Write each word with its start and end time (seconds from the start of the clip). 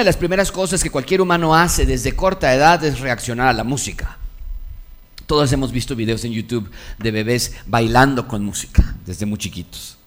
de 0.00 0.04
las 0.04 0.16
primeras 0.16 0.50
cosas 0.50 0.82
que 0.82 0.90
cualquier 0.90 1.20
humano 1.20 1.54
hace 1.54 1.84
desde 1.84 2.16
corta 2.16 2.54
edad 2.54 2.82
es 2.84 3.00
reaccionar 3.00 3.48
a 3.48 3.52
la 3.52 3.64
música. 3.64 4.16
Todos 5.26 5.52
hemos 5.52 5.70
visto 5.72 5.94
videos 5.94 6.24
en 6.24 6.32
YouTube 6.32 6.70
de 6.98 7.10
bebés 7.10 7.52
bailando 7.66 8.26
con 8.26 8.42
música 8.42 8.96
desde 9.04 9.26
muy 9.26 9.38
chiquitos, 9.38 9.98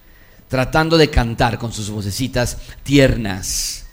tratando 0.47 0.97
de 0.97 1.11
cantar 1.11 1.59
con 1.59 1.71
sus 1.71 1.91
vocecitas 1.91 2.57
tiernas. 2.82 3.86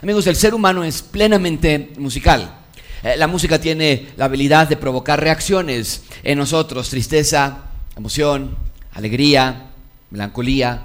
Amigos, 0.00 0.28
el 0.28 0.36
ser 0.36 0.54
humano 0.54 0.84
es 0.84 1.02
plenamente 1.02 1.92
musical. 1.98 2.60
Eh, 3.02 3.16
la 3.16 3.26
música 3.26 3.60
tiene 3.60 4.10
la 4.16 4.26
habilidad 4.26 4.68
de 4.68 4.76
provocar 4.76 5.20
reacciones 5.20 6.04
en 6.22 6.38
nosotros, 6.38 6.88
tristeza, 6.88 7.64
emoción, 7.96 8.56
alegría, 8.92 9.70
melancolía. 10.10 10.84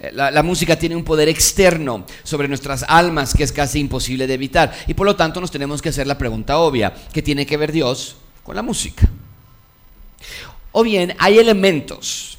Eh, 0.00 0.12
la, 0.12 0.42
música 0.42 0.78
tiene 0.78 0.94
un 0.94 1.04
poder 1.04 1.28
externo 1.28 2.04
sobre 2.22 2.46
nuestras 2.46 2.84
almas 2.86 3.34
que 3.34 3.42
es 3.42 3.52
casi 3.52 3.80
imposible 3.80 4.26
de 4.26 4.34
evitar. 4.34 4.72
Y 4.86 4.94
por 4.94 5.06
lo 5.06 5.16
tanto 5.16 5.40
nos 5.40 5.50
tenemos 5.50 5.82
que 5.82 5.88
hacer 5.88 6.06
la 6.06 6.18
pregunta 6.18 6.58
obvia, 6.58 6.94
¿qué 7.12 7.22
tiene 7.22 7.46
que 7.46 7.56
ver 7.56 7.72
Dios 7.72 8.16
con 8.44 8.56
la 8.56 8.62
música? 8.62 9.08
O 10.72 10.82
bien, 10.82 11.14
hay 11.18 11.38
elementos 11.38 12.38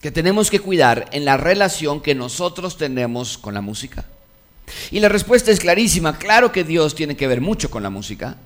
que 0.00 0.10
tenemos 0.10 0.50
que 0.50 0.60
cuidar 0.60 1.08
en 1.12 1.24
la 1.24 1.36
relación 1.36 2.00
que 2.00 2.14
nosotros 2.14 2.76
tenemos 2.76 3.38
con 3.38 3.54
la 3.54 3.60
música. 3.60 4.04
Y 4.90 5.00
la 5.00 5.08
respuesta 5.08 5.50
es 5.50 5.60
clarísima, 5.60 6.18
claro 6.18 6.52
que 6.52 6.64
Dios 6.64 6.94
tiene 6.94 7.16
que 7.16 7.26
ver 7.26 7.40
mucho 7.40 7.70
con 7.70 7.82
la 7.82 7.90
música, 7.90 8.36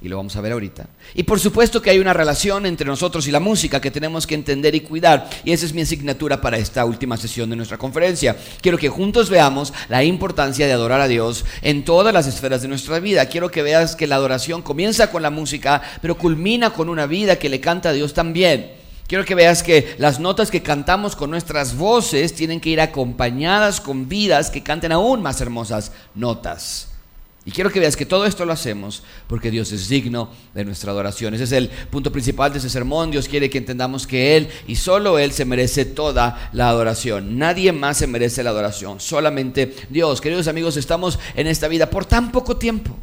y 0.00 0.08
lo 0.08 0.16
vamos 0.16 0.36
a 0.36 0.40
ver 0.40 0.52
ahorita. 0.52 0.86
Y 1.14 1.24
por 1.24 1.40
supuesto 1.40 1.82
que 1.82 1.90
hay 1.90 1.98
una 1.98 2.12
relación 2.12 2.66
entre 2.66 2.86
nosotros 2.86 3.26
y 3.26 3.30
la 3.30 3.40
música 3.40 3.80
que 3.80 3.90
tenemos 3.90 4.26
que 4.26 4.34
entender 4.34 4.74
y 4.74 4.80
cuidar, 4.80 5.28
y 5.44 5.52
esa 5.52 5.66
es 5.66 5.74
mi 5.74 5.82
asignatura 5.82 6.40
para 6.40 6.58
esta 6.58 6.84
última 6.84 7.16
sesión 7.16 7.50
de 7.50 7.56
nuestra 7.56 7.78
conferencia. 7.78 8.36
Quiero 8.60 8.78
que 8.78 8.88
juntos 8.88 9.30
veamos 9.30 9.72
la 9.88 10.04
importancia 10.04 10.66
de 10.66 10.72
adorar 10.72 11.00
a 11.00 11.08
Dios 11.08 11.44
en 11.62 11.84
todas 11.84 12.14
las 12.14 12.26
esferas 12.26 12.62
de 12.62 12.68
nuestra 12.68 13.00
vida. 13.00 13.26
Quiero 13.26 13.50
que 13.50 13.62
veas 13.62 13.96
que 13.96 14.06
la 14.06 14.16
adoración 14.16 14.62
comienza 14.62 15.10
con 15.10 15.22
la 15.22 15.30
música, 15.30 15.82
pero 16.00 16.16
culmina 16.16 16.70
con 16.70 16.88
una 16.88 17.06
vida 17.06 17.36
que 17.36 17.48
le 17.48 17.60
canta 17.60 17.90
a 17.90 17.92
Dios 17.92 18.14
también. 18.14 18.78
Quiero 19.08 19.24
que 19.24 19.34
veas 19.34 19.62
que 19.62 19.94
las 19.96 20.20
notas 20.20 20.50
que 20.50 20.62
cantamos 20.62 21.16
con 21.16 21.30
nuestras 21.30 21.76
voces 21.76 22.34
tienen 22.34 22.60
que 22.60 22.68
ir 22.68 22.80
acompañadas 22.80 23.80
con 23.80 24.06
vidas 24.06 24.50
que 24.50 24.62
canten 24.62 24.92
aún 24.92 25.22
más 25.22 25.40
hermosas 25.40 25.92
notas. 26.14 26.87
Y 27.48 27.50
quiero 27.50 27.72
que 27.72 27.80
veas 27.80 27.96
que 27.96 28.04
todo 28.04 28.26
esto 28.26 28.44
lo 28.44 28.52
hacemos 28.52 29.02
porque 29.26 29.50
Dios 29.50 29.72
es 29.72 29.88
digno 29.88 30.28
de 30.52 30.66
nuestra 30.66 30.92
adoración. 30.92 31.32
Ese 31.32 31.44
es 31.44 31.52
el 31.52 31.70
punto 31.70 32.12
principal 32.12 32.52
de 32.52 32.58
ese 32.58 32.68
sermón. 32.68 33.10
Dios 33.10 33.26
quiere 33.26 33.48
que 33.48 33.56
entendamos 33.56 34.06
que 34.06 34.36
Él 34.36 34.50
y 34.66 34.76
solo 34.76 35.18
Él 35.18 35.32
se 35.32 35.46
merece 35.46 35.86
toda 35.86 36.50
la 36.52 36.68
adoración. 36.68 37.38
Nadie 37.38 37.72
más 37.72 37.96
se 37.96 38.06
merece 38.06 38.42
la 38.42 38.50
adoración. 38.50 39.00
Solamente 39.00 39.74
Dios. 39.88 40.20
Queridos 40.20 40.46
amigos, 40.46 40.76
estamos 40.76 41.18
en 41.36 41.46
esta 41.46 41.68
vida 41.68 41.88
por 41.88 42.04
tan 42.04 42.32
poco 42.32 42.58
tiempo. 42.58 42.94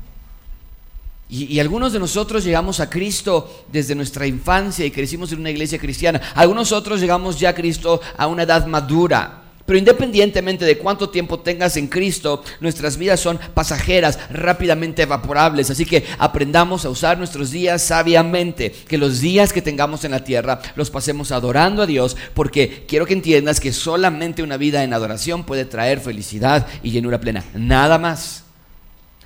Y, 1.27 1.59
algunos 1.59 1.91
de 1.91 1.97
nosotros 1.97 2.43
llegamos 2.43 2.79
a 2.79 2.87
Cristo 2.87 3.65
desde 3.71 3.95
nuestra 3.95 4.27
infancia 4.27 4.85
y 4.85 4.91
crecimos 4.91 5.31
en 5.31 5.39
una 5.39 5.49
iglesia 5.49 5.79
cristiana. 5.79 6.21
Algunos 6.35 6.71
otros 6.71 7.01
llegamos 7.01 7.39
ya 7.39 7.49
a 7.49 7.55
Cristo 7.55 7.99
a 8.15 8.27
una 8.27 8.43
edad 8.43 8.67
madura. 8.67 9.44
Pero 9.65 9.79
independientemente 9.79 10.63
de 10.63 10.77
cuánto 10.77 11.09
tiempo 11.09 11.39
tengas 11.39 11.75
en 11.77 11.87
Cristo, 11.87 12.43
nuestras 12.59 12.97
vidas 12.97 13.19
son 13.19 13.39
pasajeras, 13.53 14.19
rápidamente 14.29 15.03
evaporables. 15.03 15.71
Así 15.71 15.85
que 15.85 16.05
aprendamos 16.19 16.85
a 16.85 16.89
usar 16.89 17.17
nuestros 17.17 17.51
días 17.51 17.81
sabiamente. 17.81 18.71
Que 18.87 18.97
los 18.97 19.21
días 19.21 19.51
que 19.51 19.61
tengamos 19.61 20.05
en 20.05 20.11
la 20.11 20.23
tierra 20.23 20.61
los 20.75 20.91
pasemos 20.91 21.31
adorando 21.31 21.81
a 21.81 21.87
Dios, 21.87 22.15
porque 22.33 22.85
quiero 22.87 23.05
que 23.05 23.13
entiendas 23.13 23.59
que 23.59 23.73
solamente 23.73 24.43
una 24.43 24.57
vida 24.57 24.83
en 24.83 24.93
adoración 24.93 25.43
puede 25.43 25.65
traer 25.65 25.99
felicidad 25.99 26.67
y 26.83 26.91
llenura 26.91 27.19
plena. 27.19 27.43
Nada 27.55 27.97
más. 27.97 28.44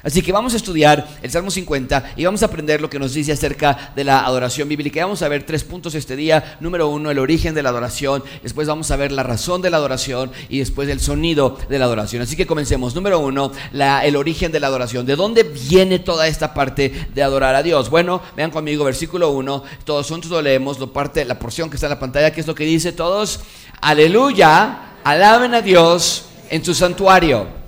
Así 0.02 0.22
que 0.22 0.32
vamos 0.32 0.54
a 0.54 0.58
estudiar 0.58 1.08
el 1.22 1.30
Salmo 1.30 1.52
50 1.52 2.14
y 2.16 2.24
vamos 2.24 2.42
a 2.42 2.46
aprender 2.46 2.80
lo 2.80 2.90
que 2.90 3.00
nos 3.00 3.14
dice 3.14 3.34
acerca 3.34 3.92
de 3.96 4.06
la 4.06 4.26
adoración 4.26 4.70
bíblica. 4.70 5.04
Vamos 5.04 5.22
a 5.22 5.28
ver 5.28 5.46
tres 5.46 5.66
puntos 5.66 5.94
este 5.94 6.16
día. 6.16 6.58
Número 6.62 6.88
uno, 6.88 7.12
el 7.12 7.20
origen 7.20 7.54
de 7.54 7.64
la 7.64 7.70
adoración. 7.70 8.24
Después 8.42 8.68
vamos 8.68 8.92
a 8.92 8.96
ver 8.96 9.12
la 9.12 9.24
razón 9.24 9.62
de 9.62 9.70
la 9.70 9.76
adoración 9.76 10.32
y 10.48 10.60
después 10.60 10.88
el 10.88 11.02
sonido 11.02 11.58
de 11.68 11.80
la 11.80 11.86
adoración. 11.86 12.22
Así 12.22 12.38
que 12.38 12.48
comencemos. 12.48 12.96
Número 12.96 13.20
uno, 13.20 13.52
el 13.74 14.16
origen 14.16 14.54
de 14.54 14.62
la 14.62 14.68
adoración. 14.68 15.06
¿De 15.06 15.18
dónde 15.18 15.44
viene 15.44 16.00
toda 16.00 16.28
esta 16.28 16.54
parte 16.54 17.08
de 17.14 17.22
adorar 17.22 17.56
a 17.56 17.64
Dios? 17.64 17.90
Bueno, 17.90 18.22
vean 18.38 18.52
conmigo 18.52 18.86
versículo 18.86 19.32
1. 19.32 19.64
Todos 19.84 20.08
juntos 20.08 20.32
lo 20.32 20.42
leemos, 20.42 20.80
lo 20.80 20.94
parte, 20.94 21.26
la 21.26 21.38
porción 21.38 21.70
que 21.70 21.76
está 21.76 21.88
en 21.88 21.92
la 21.92 22.00
pantalla, 22.00 22.32
que 22.32 22.40
es 22.40 22.48
lo 22.48 22.56
que 22.56 22.64
dice 22.64 22.94
todos. 22.94 23.42
Aleluya, 23.82 24.96
alaben 25.04 25.54
a 25.56 25.62
Dios 25.62 26.26
en 26.50 26.64
su 26.64 26.74
santuario. 26.74 27.60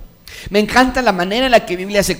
Me 0.50 0.58
encanta 0.58 1.02
la 1.02 1.12
manera 1.12 1.46
en 1.46 1.52
la 1.52 1.64
que 1.64 1.76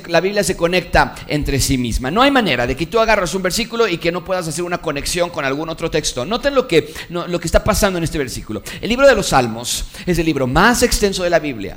la 0.09 0.21
Biblia 0.21 0.44
se 0.44 0.56
conecta 0.56 1.15
entre 1.28 1.60
sí 1.60 1.78
misma. 1.78 2.10
No 2.10 2.22
hay 2.22 2.31
manera 2.31 2.66
de 2.66 2.77
que 2.77 2.87
tú 2.87 3.00
agarras 3.00 3.34
un 3.34 3.43
versículo 3.43 3.88
y 3.88 3.99
que 3.99 4.12
no 4.12 4.25
puedas 4.25 4.47
hacer 4.49 4.65
una 4.65 4.78
conexión 4.78 5.31
con 5.31 5.44
algún 5.44 5.69
otro 5.69 5.91
texto. 5.91 6.25
Noten 6.25 6.55
lo 6.55 6.66
que, 6.66 6.93
lo 7.10 7.41
que 7.41 7.47
está 7.47 7.62
pasando 7.62 7.99
en 7.99 8.05
este 8.05 8.19
versículo. 8.19 8.62
El 8.81 8.88
libro 8.88 9.06
de 9.06 9.15
los 9.15 9.28
Salmos 9.28 9.84
es 10.06 10.19
el 10.19 10.27
libro 10.27 10.47
más 10.47 10.83
extenso 10.83 11.22
de 11.22 11.31
la 11.31 11.38
Biblia. 11.38 11.77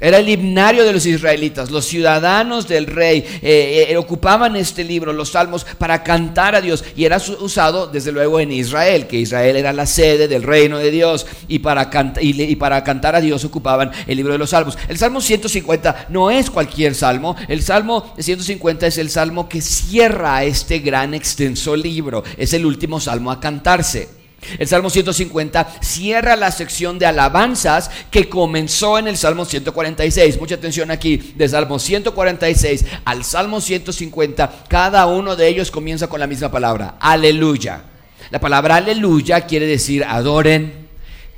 Era 0.00 0.18
el 0.18 0.28
himnario 0.28 0.84
de 0.84 0.92
los 0.92 1.06
israelitas. 1.06 1.70
Los 1.70 1.84
ciudadanos 1.84 2.66
del 2.66 2.86
rey 2.86 3.24
eh, 3.42 3.86
eh, 3.88 3.96
ocupaban 3.96 4.56
este 4.56 4.82
libro, 4.82 5.12
los 5.12 5.30
salmos, 5.30 5.64
para 5.78 6.02
cantar 6.02 6.56
a 6.56 6.60
Dios. 6.60 6.84
Y 6.96 7.04
era 7.04 7.18
usado, 7.38 7.86
desde 7.86 8.10
luego, 8.10 8.40
en 8.40 8.50
Israel, 8.50 9.06
que 9.06 9.18
Israel 9.18 9.54
era 9.54 9.72
la 9.72 9.86
sede 9.86 10.26
del 10.26 10.42
reino 10.42 10.78
de 10.78 10.90
Dios. 10.90 11.26
Y 11.46 11.60
para, 11.60 11.90
y 12.20 12.56
para 12.56 12.82
cantar 12.82 13.14
a 13.14 13.20
Dios 13.20 13.44
ocupaban 13.44 13.92
el 14.08 14.16
libro 14.16 14.32
de 14.32 14.38
los 14.38 14.50
salmos. 14.50 14.76
El 14.88 14.98
Salmo 14.98 15.20
150 15.20 16.06
no 16.08 16.28
es 16.28 16.50
cualquier 16.50 16.96
salmo. 16.96 17.36
El 17.46 17.62
Salmo 17.62 18.12
150 18.18 18.88
es 18.88 18.98
el 18.98 19.10
salmo 19.10 19.48
que 19.48 19.60
cierra 19.60 20.42
este 20.42 20.80
gran 20.80 21.14
extenso 21.14 21.76
libro. 21.76 22.24
Es 22.36 22.52
el 22.52 22.66
último 22.66 22.98
salmo 22.98 23.30
a 23.30 23.38
cantarse. 23.38 24.23
El 24.58 24.68
Salmo 24.68 24.90
150 24.90 25.76
cierra 25.80 26.36
la 26.36 26.50
sección 26.50 26.98
de 26.98 27.06
alabanzas 27.06 27.90
que 28.10 28.28
comenzó 28.28 28.98
en 28.98 29.08
el 29.08 29.16
Salmo 29.16 29.44
146. 29.44 30.38
Mucha 30.40 30.56
atención 30.56 30.90
aquí, 30.90 31.34
de 31.34 31.48
Salmo 31.48 31.78
146 31.78 32.84
al 33.04 33.24
Salmo 33.24 33.60
150, 33.60 34.64
cada 34.68 35.06
uno 35.06 35.36
de 35.36 35.48
ellos 35.48 35.70
comienza 35.70 36.08
con 36.08 36.20
la 36.20 36.26
misma 36.26 36.50
palabra, 36.50 36.96
aleluya. 37.00 37.82
La 38.30 38.40
palabra 38.40 38.76
aleluya 38.76 39.42
quiere 39.42 39.66
decir 39.66 40.04
adoren, 40.04 40.88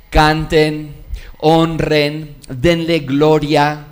canten, 0.09 0.95
honren, 1.39 2.35
denle 2.47 2.99
gloria, 2.99 3.86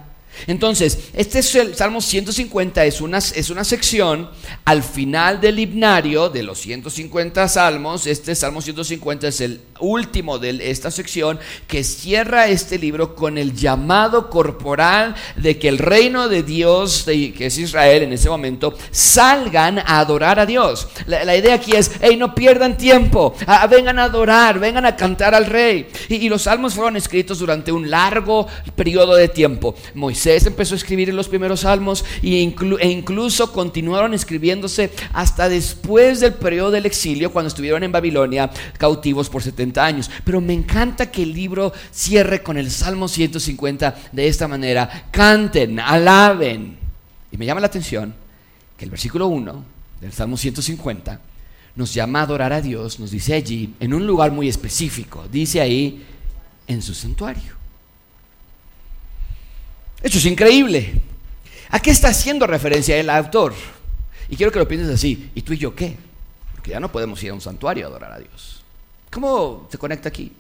entonces, 0.48 1.10
este 1.14 1.40
es 1.40 1.56
el 1.56 1.76
Salmo 1.76 2.02
150, 2.02 2.86
es 2.86 3.02
una, 3.02 3.18
es 3.18 3.50
una 3.50 3.64
sección 3.64 4.30
al 4.66 4.84
final 4.84 5.42
del 5.42 5.60
himnario 5.60 6.30
de 6.30 6.44
los 6.44 6.60
150 6.60 7.48
salmos. 7.48 8.06
Este 8.08 8.36
Salmo 8.36 8.62
150 8.62 9.28
es 9.28 9.42
el 9.42 9.62
último 9.80 10.40
de 10.40 10.70
esta 10.70 10.92
sección 10.92 11.40
que 11.68 11.84
cierra 11.84 12.48
este 12.48 12.78
libro 12.78 13.16
con 13.16 13.38
el 13.38 13.54
llamado 13.54 14.30
corporal 14.30 15.16
de 15.36 15.58
que 15.58 15.68
el 15.68 15.78
reino 15.78 16.30
de 16.30 16.44
Dios, 16.44 17.04
que 17.06 17.46
es 17.46 17.58
Israel 17.58 18.04
en 18.04 18.14
ese 18.14 18.30
momento, 18.30 18.78
salgan 18.92 19.80
a 19.80 20.00
adorar 20.00 20.40
a 20.40 20.46
Dios. 20.46 20.88
La, 21.08 21.36
idea 21.36 21.56
aquí 21.56 21.74
es, 21.76 21.92
hey, 22.02 22.16
no 22.18 22.36
pierdan 22.36 22.78
tiempo, 22.78 23.36
vengan 23.70 24.00
a 24.00 24.06
adorar, 24.06 24.60
vengan 24.60 24.86
a 24.86 24.96
cantar 24.96 25.34
al 25.34 25.46
rey. 25.46 25.88
Y, 26.10 26.26
los 26.26 26.44
salmos 26.44 26.74
fueron 26.74 26.98
escritos 26.98 27.38
durante 27.38 27.72
un 27.72 27.90
largo 27.90 28.48
periodo 28.76 29.16
de 29.16 29.28
tiempo. 29.28 29.76
Moisés 29.94 30.25
empezó 30.26 30.74
a 30.74 30.78
escribir 30.78 31.14
los 31.14 31.28
primeros 31.28 31.62
salmos 31.62 32.04
e 32.22 32.28
incluso 32.84 33.52
continuaron 33.52 34.14
escribiéndose 34.14 34.92
hasta 35.14 35.50
después 35.50 36.20
del 36.20 36.34
periodo 36.34 36.72
del 36.72 36.86
exilio, 36.86 37.32
cuando 37.32 37.48
estuvieron 37.48 37.84
en 37.84 37.92
Babilonia 37.92 38.50
cautivos 38.78 39.30
por 39.30 39.44
70 39.44 39.86
años. 39.86 40.10
Pero 40.24 40.42
me 40.42 40.54
encanta 40.54 41.12
que 41.12 41.24
el 41.24 41.34
libro 41.34 41.74
cierre 41.92 42.42
con 42.42 42.58
el 42.58 42.72
Salmo 42.72 43.08
150 43.08 43.96
de 44.12 44.28
esta 44.28 44.48
manera. 44.48 45.08
Canten, 45.12 45.80
alaben. 45.80 46.78
Y 47.32 47.38
me 47.38 47.46
llama 47.46 47.62
la 47.62 47.68
atención 47.68 48.14
que 48.78 48.86
el 48.86 48.92
versículo 48.92 49.28
1 49.28 49.64
del 50.02 50.12
Salmo 50.12 50.38
150 50.38 51.20
nos 51.76 51.94
llama 51.94 52.20
a 52.20 52.24
adorar 52.24 52.54
a 52.54 52.62
Dios, 52.62 53.00
nos 53.00 53.12
dice 53.12 53.34
allí, 53.34 53.74
en 53.80 53.94
un 53.94 54.08
lugar 54.08 54.32
muy 54.32 54.48
específico, 54.48 55.26
dice 55.30 55.60
ahí, 55.60 56.06
en 56.68 56.82
su 56.82 56.94
santuario. 56.94 57.65
Eso 60.06 60.20
es 60.20 60.26
increíble. 60.26 60.94
¿A 61.72 61.80
qué 61.80 61.90
está 61.90 62.10
haciendo 62.10 62.46
referencia 62.46 62.96
el 62.96 63.10
autor? 63.10 63.56
Y 64.30 64.36
quiero 64.36 64.52
que 64.52 64.60
lo 64.60 64.68
pienses 64.68 64.94
así, 64.94 65.32
¿y 65.34 65.42
tú 65.42 65.54
y 65.54 65.58
yo 65.58 65.74
qué? 65.74 65.98
Porque 66.54 66.70
ya 66.70 66.80
no 66.80 66.92
podemos 66.92 67.22
ir 67.24 67.32
a 67.32 67.34
un 67.34 67.42
santuario 67.42 67.86
a 67.86 67.90
adorar 67.90 68.12
a 68.12 68.20
Dios. 68.20 68.64
¿Cómo 69.10 69.68
se 69.72 69.80
conecta 69.80 70.10
aquí? 70.10 70.32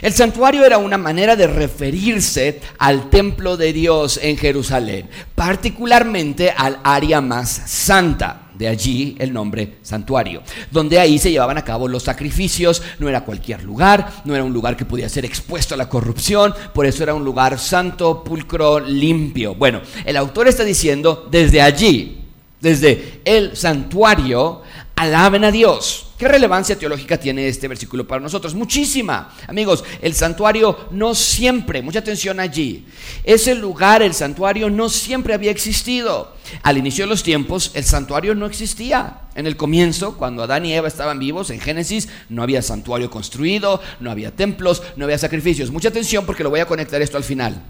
El 0.00 0.12
santuario 0.12 0.66
era 0.66 0.78
una 0.78 0.98
manera 0.98 1.36
de 1.36 1.46
referirse 1.46 2.60
al 2.78 3.08
templo 3.08 3.56
de 3.56 3.72
Dios 3.72 4.18
en 4.20 4.36
Jerusalén, 4.36 5.08
particularmente 5.36 6.50
al 6.50 6.80
área 6.82 7.20
más 7.20 7.50
santa 7.50 8.41
de 8.62 8.68
allí 8.68 9.16
el 9.18 9.32
nombre 9.32 9.78
santuario, 9.82 10.40
donde 10.70 11.00
ahí 11.00 11.18
se 11.18 11.32
llevaban 11.32 11.58
a 11.58 11.64
cabo 11.64 11.88
los 11.88 12.04
sacrificios, 12.04 12.80
no 13.00 13.08
era 13.08 13.24
cualquier 13.24 13.64
lugar, 13.64 14.22
no 14.24 14.36
era 14.36 14.44
un 14.44 14.52
lugar 14.52 14.76
que 14.76 14.84
podía 14.84 15.08
ser 15.08 15.24
expuesto 15.24 15.74
a 15.74 15.76
la 15.76 15.88
corrupción, 15.88 16.54
por 16.72 16.86
eso 16.86 17.02
era 17.02 17.12
un 17.12 17.24
lugar 17.24 17.58
santo, 17.58 18.22
pulcro, 18.22 18.78
limpio. 18.78 19.56
Bueno, 19.56 19.80
el 20.04 20.16
autor 20.16 20.46
está 20.46 20.62
diciendo 20.62 21.26
desde 21.28 21.60
allí, 21.60 22.20
desde 22.60 23.20
el 23.24 23.56
santuario, 23.56 24.62
alaben 24.94 25.42
a 25.42 25.50
Dios. 25.50 26.11
¿Qué 26.22 26.28
relevancia 26.28 26.78
teológica 26.78 27.18
tiene 27.18 27.48
este 27.48 27.66
versículo 27.66 28.06
para 28.06 28.20
nosotros? 28.20 28.54
Muchísima. 28.54 29.34
Amigos, 29.48 29.82
el 30.00 30.14
santuario 30.14 30.86
no 30.92 31.16
siempre, 31.16 31.82
mucha 31.82 31.98
atención 31.98 32.38
allí, 32.38 32.86
ese 33.24 33.56
lugar, 33.56 34.02
el 34.02 34.14
santuario, 34.14 34.70
no 34.70 34.88
siempre 34.88 35.34
había 35.34 35.50
existido. 35.50 36.36
Al 36.62 36.78
inicio 36.78 37.06
de 37.06 37.08
los 37.08 37.24
tiempos, 37.24 37.72
el 37.74 37.82
santuario 37.82 38.36
no 38.36 38.46
existía. 38.46 39.22
En 39.34 39.48
el 39.48 39.56
comienzo, 39.56 40.16
cuando 40.16 40.44
Adán 40.44 40.64
y 40.64 40.72
Eva 40.72 40.86
estaban 40.86 41.18
vivos, 41.18 41.50
en 41.50 41.58
Génesis, 41.58 42.08
no 42.28 42.44
había 42.44 42.62
santuario 42.62 43.10
construido, 43.10 43.82
no 43.98 44.12
había 44.12 44.30
templos, 44.30 44.80
no 44.94 45.06
había 45.06 45.18
sacrificios. 45.18 45.72
Mucha 45.72 45.88
atención 45.88 46.24
porque 46.24 46.44
lo 46.44 46.50
voy 46.50 46.60
a 46.60 46.66
conectar 46.66 47.02
esto 47.02 47.16
al 47.16 47.24
final. 47.24 47.60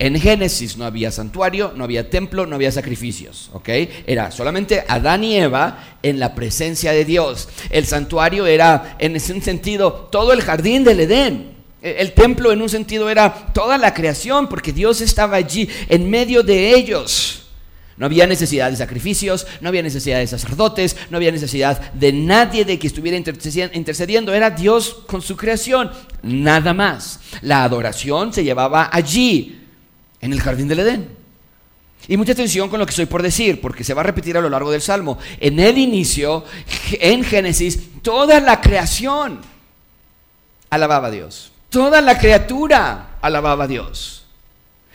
En 0.00 0.18
Génesis 0.18 0.78
no 0.78 0.86
había 0.86 1.10
santuario, 1.10 1.74
no 1.76 1.84
había 1.84 2.08
templo, 2.08 2.46
no 2.46 2.56
había 2.56 2.72
sacrificios, 2.72 3.50
¿ok? 3.52 3.68
Era 4.06 4.30
solamente 4.30 4.82
Adán 4.88 5.22
y 5.22 5.36
Eva 5.36 5.98
en 6.02 6.18
la 6.18 6.34
presencia 6.34 6.92
de 6.92 7.04
Dios. 7.04 7.50
El 7.68 7.84
santuario 7.84 8.46
era, 8.46 8.96
en 8.98 9.14
ese 9.14 9.38
sentido, 9.42 10.08
todo 10.10 10.32
el 10.32 10.40
jardín 10.40 10.84
del 10.84 11.00
Edén. 11.00 11.52
E, 11.82 11.96
el 11.98 12.14
templo 12.14 12.50
en 12.50 12.62
un 12.62 12.70
sentido 12.70 13.10
era 13.10 13.52
toda 13.52 13.76
la 13.76 13.92
creación, 13.92 14.48
porque 14.48 14.72
Dios 14.72 15.02
estaba 15.02 15.36
allí 15.36 15.68
en 15.90 16.08
medio 16.08 16.42
de 16.42 16.74
ellos. 16.74 17.48
No 17.98 18.06
había 18.06 18.26
necesidad 18.26 18.70
de 18.70 18.78
sacrificios, 18.78 19.46
no 19.60 19.68
había 19.68 19.82
necesidad 19.82 20.18
de 20.20 20.26
sacerdotes, 20.26 20.96
no 21.10 21.18
había 21.18 21.30
necesidad 21.30 21.92
de 21.92 22.14
nadie 22.14 22.64
de 22.64 22.78
que 22.78 22.86
estuviera 22.86 23.18
intercediendo. 23.18 24.32
Era 24.32 24.48
Dios 24.48 25.02
con 25.06 25.20
su 25.20 25.36
creación, 25.36 25.90
nada 26.22 26.72
más. 26.72 27.20
La 27.42 27.64
adoración 27.64 28.32
se 28.32 28.44
llevaba 28.44 28.88
allí, 28.90 29.59
en 30.20 30.32
el 30.32 30.40
jardín 30.40 30.68
del 30.68 30.80
Edén. 30.80 31.20
Y 32.08 32.16
mucha 32.16 32.32
atención 32.32 32.68
con 32.68 32.80
lo 32.80 32.86
que 32.86 32.90
estoy 32.90 33.06
por 33.06 33.22
decir, 33.22 33.60
porque 33.60 33.84
se 33.84 33.94
va 33.94 34.00
a 34.00 34.04
repetir 34.04 34.36
a 34.36 34.40
lo 34.40 34.48
largo 34.48 34.70
del 34.70 34.80
Salmo. 34.80 35.18
En 35.38 35.60
el 35.60 35.78
inicio, 35.78 36.44
en 36.92 37.22
Génesis, 37.24 37.78
toda 38.02 38.40
la 38.40 38.60
creación 38.60 39.40
alababa 40.70 41.08
a 41.08 41.10
Dios. 41.10 41.52
Toda 41.68 42.00
la 42.00 42.18
criatura 42.18 43.18
alababa 43.20 43.64
a 43.64 43.68
Dios. 43.68 44.24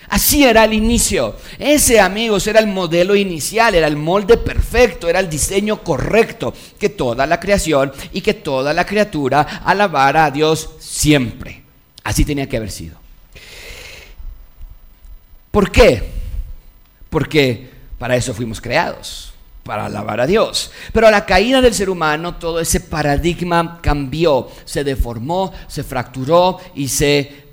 Así 0.09 0.43
era 0.43 0.65
el 0.65 0.73
inicio. 0.73 1.35
Ese, 1.57 1.99
amigos, 1.99 2.45
era 2.47 2.59
el 2.59 2.67
modelo 2.67 3.15
inicial, 3.15 3.75
era 3.75 3.87
el 3.87 3.97
molde 3.97 4.37
perfecto, 4.37 5.07
era 5.07 5.19
el 5.19 5.29
diseño 5.29 5.83
correcto. 5.83 6.53
Que 6.79 6.89
toda 6.89 7.25
la 7.25 7.39
creación 7.39 7.91
y 8.11 8.21
que 8.21 8.33
toda 8.33 8.73
la 8.73 8.85
criatura 8.85 9.61
alabara 9.63 10.25
a 10.25 10.31
Dios 10.31 10.71
siempre. 10.79 11.63
Así 12.03 12.25
tenía 12.25 12.47
que 12.47 12.57
haber 12.57 12.71
sido. 12.71 13.04
¿Por 15.55 15.71
qué? 15.71 16.03
Porque 17.09 17.69
para 17.97 18.17
eso 18.17 18.33
fuimos 18.33 18.59
creados, 18.59 19.31
para 19.63 19.85
alabar 19.85 20.19
a 20.19 20.27
Dios. 20.27 20.69
Pero 20.91 21.07
a 21.07 21.11
la 21.11 21.25
caída 21.25 21.61
del 21.61 21.73
ser 21.73 21.89
humano 21.89 22.35
todo 22.35 22.59
ese 22.59 22.81
paradigma 22.81 23.79
cambió, 23.81 24.49
se 24.65 24.83
deformó, 24.83 25.53
se 25.69 25.85
fracturó 25.85 26.59
y 26.75 26.89
se 26.89 27.45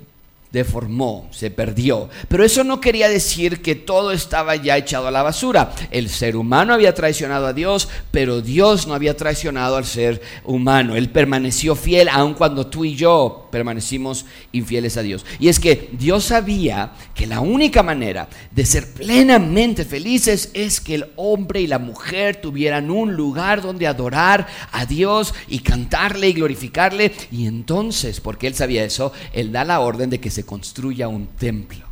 deformó, 0.51 1.29
se 1.31 1.49
perdió. 1.49 2.09
Pero 2.27 2.43
eso 2.43 2.65
no 2.65 2.81
quería 2.81 3.07
decir 3.07 3.61
que 3.61 3.75
todo 3.75 4.11
estaba 4.11 4.57
ya 4.57 4.75
echado 4.75 5.07
a 5.07 5.11
la 5.11 5.23
basura. 5.23 5.71
El 5.89 6.09
ser 6.09 6.35
humano 6.35 6.73
había 6.73 6.93
traicionado 6.93 7.47
a 7.47 7.53
Dios, 7.53 7.87
pero 8.11 8.41
Dios 8.41 8.85
no 8.85 8.95
había 8.95 9.15
traicionado 9.15 9.77
al 9.77 9.85
ser 9.85 10.21
humano. 10.43 10.97
Él 10.97 11.09
permaneció 11.09 11.73
fiel 11.73 12.09
aun 12.09 12.33
cuando 12.33 12.67
tú 12.67 12.83
y 12.83 12.95
yo 12.95 13.42
permanecimos 13.53 14.25
infieles 14.51 14.97
a 14.97 15.03
Dios. 15.03 15.27
Y 15.39 15.47
es 15.47 15.59
que 15.59 15.91
Dios 15.93 16.23
sabía 16.23 16.93
que 17.13 17.27
la 17.27 17.39
única 17.39 17.83
manera 17.83 18.27
de 18.49 18.65
ser 18.65 18.91
plenamente 18.93 19.85
felices 19.85 20.49
es 20.55 20.81
que 20.81 20.95
el 20.95 21.11
hombre 21.17 21.61
y 21.61 21.67
la 21.67 21.77
mujer 21.77 22.37
tuvieran 22.37 22.89
un 22.89 23.13
lugar 23.13 23.61
donde 23.61 23.85
adorar 23.85 24.47
a 24.71 24.87
Dios 24.87 25.35
y 25.47 25.59
cantarle 25.59 26.29
y 26.29 26.33
glorificarle. 26.33 27.13
Y 27.31 27.45
entonces, 27.45 28.19
porque 28.19 28.47
Él 28.47 28.55
sabía 28.55 28.83
eso, 28.83 29.13
Él 29.33 29.51
da 29.51 29.63
la 29.63 29.81
orden 29.81 30.09
de 30.09 30.19
que 30.19 30.31
se 30.31 30.47
construya 30.47 31.07
un 31.07 31.27
templo, 31.27 31.85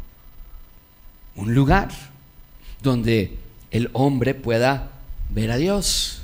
un 1.36 1.54
lugar 1.54 1.90
donde 2.82 3.38
el 3.70 3.92
hombre 3.94 4.34
pueda 4.34 4.94
ver 5.30 5.52
a 5.52 5.58
Dios, 5.58 6.24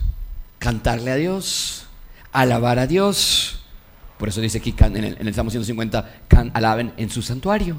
cantarle 0.57 1.11
a 1.11 1.15
Dios, 1.15 1.85
alabar 2.31 2.79
a 2.79 2.87
Dios. 2.87 3.56
Por 4.17 4.29
eso 4.29 4.41
dice 4.41 4.57
aquí 4.57 4.73
en 4.79 4.97
el, 4.97 5.17
en 5.19 5.27
el 5.27 5.33
Salmo 5.33 5.51
150, 5.51 6.21
alaben 6.53 6.93
en 6.97 7.09
su 7.09 7.21
santuario. 7.21 7.77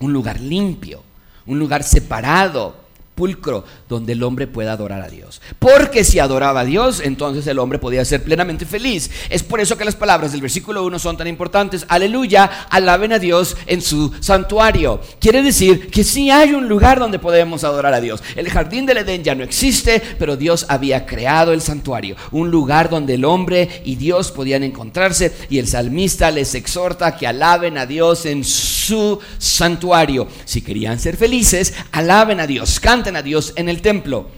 Un 0.00 0.12
lugar 0.12 0.40
limpio, 0.40 1.02
un 1.46 1.58
lugar 1.58 1.82
separado 1.82 2.82
pulcro 3.14 3.64
donde 3.88 4.12
el 4.12 4.22
hombre 4.22 4.46
pueda 4.46 4.72
adorar 4.72 5.02
a 5.02 5.08
Dios. 5.08 5.40
Porque 5.58 6.04
si 6.04 6.18
adoraba 6.18 6.60
a 6.60 6.64
Dios, 6.64 7.00
entonces 7.04 7.46
el 7.46 7.58
hombre 7.58 7.78
podía 7.78 8.04
ser 8.04 8.22
plenamente 8.22 8.66
feliz. 8.66 9.10
Es 9.30 9.42
por 9.42 9.60
eso 9.60 9.76
que 9.76 9.84
las 9.84 9.96
palabras 9.96 10.32
del 10.32 10.40
versículo 10.40 10.84
1 10.84 10.98
son 10.98 11.16
tan 11.16 11.26
importantes. 11.26 11.84
Aleluya, 11.88 12.44
alaben 12.70 13.12
a 13.12 13.18
Dios 13.18 13.56
en 13.66 13.82
su 13.82 14.12
santuario. 14.20 15.00
Quiere 15.20 15.42
decir 15.42 15.90
que 15.90 16.04
sí 16.04 16.30
hay 16.30 16.52
un 16.52 16.68
lugar 16.68 16.98
donde 16.98 17.18
podemos 17.18 17.64
adorar 17.64 17.94
a 17.94 18.00
Dios. 18.00 18.22
El 18.36 18.48
jardín 18.50 18.86
del 18.86 18.98
Edén 18.98 19.22
ya 19.22 19.34
no 19.34 19.44
existe, 19.44 20.02
pero 20.18 20.36
Dios 20.36 20.66
había 20.68 21.06
creado 21.06 21.52
el 21.52 21.60
santuario. 21.60 22.16
Un 22.30 22.50
lugar 22.50 22.88
donde 22.88 23.14
el 23.14 23.24
hombre 23.24 23.82
y 23.84 23.96
Dios 23.96 24.30
podían 24.32 24.62
encontrarse 24.62 25.32
y 25.50 25.58
el 25.58 25.68
salmista 25.68 26.30
les 26.30 26.54
exhorta 26.54 27.16
que 27.16 27.26
alaben 27.26 27.78
a 27.78 27.86
Dios 27.86 28.26
en 28.26 28.44
su 28.44 29.18
santuario. 29.38 30.26
Si 30.44 30.62
querían 30.62 30.98
ser 30.98 31.16
felices, 31.16 31.74
alaben 31.92 32.40
a 32.40 32.46
Dios, 32.46 32.80
a 33.08 33.22
Dios 33.22 33.52
en 33.56 33.68
el 33.68 33.82
templo. 33.82 34.28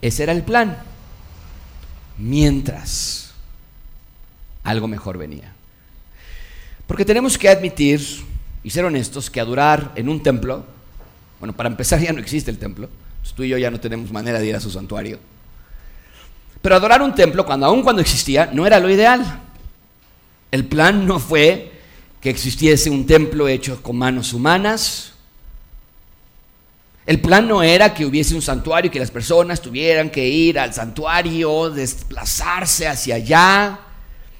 Ese 0.00 0.22
era 0.22 0.32
el 0.32 0.42
plan. 0.42 0.78
Mientras 2.18 3.32
algo 4.64 4.88
mejor 4.88 5.18
venía. 5.18 5.52
Porque 6.86 7.04
tenemos 7.04 7.38
que 7.38 7.48
admitir 7.48 8.00
y 8.64 8.70
ser 8.70 8.84
honestos 8.84 9.30
que 9.30 9.40
adorar 9.40 9.92
en 9.96 10.08
un 10.08 10.22
templo, 10.22 10.64
bueno, 11.40 11.54
para 11.54 11.68
empezar 11.68 12.00
ya 12.00 12.12
no 12.12 12.20
existe 12.20 12.50
el 12.50 12.58
templo, 12.58 12.88
pues 13.20 13.34
tú 13.34 13.42
y 13.42 13.48
yo 13.48 13.58
ya 13.58 13.70
no 13.70 13.80
tenemos 13.80 14.12
manera 14.12 14.38
de 14.38 14.46
ir 14.46 14.56
a 14.56 14.60
su 14.60 14.70
santuario. 14.70 15.18
Pero 16.60 16.76
adorar 16.76 17.02
un 17.02 17.14
templo, 17.14 17.44
cuando 17.44 17.66
aún 17.66 17.82
cuando 17.82 18.02
existía, 18.02 18.50
no 18.52 18.66
era 18.66 18.78
lo 18.78 18.88
ideal. 18.88 19.40
El 20.50 20.64
plan 20.66 21.06
no 21.06 21.18
fue 21.18 21.72
que 22.20 22.30
existiese 22.30 22.88
un 22.88 23.04
templo 23.04 23.48
hecho 23.48 23.82
con 23.82 23.96
manos 23.96 24.32
humanas, 24.32 25.11
el 27.04 27.20
plan 27.20 27.48
no 27.48 27.62
era 27.62 27.92
que 27.94 28.06
hubiese 28.06 28.34
un 28.34 28.42
santuario 28.42 28.88
y 28.88 28.92
que 28.92 29.00
las 29.00 29.10
personas 29.10 29.60
tuvieran 29.60 30.10
que 30.10 30.28
ir 30.28 30.58
al 30.58 30.72
santuario, 30.72 31.70
desplazarse 31.70 32.86
hacia 32.86 33.16
allá. 33.16 33.80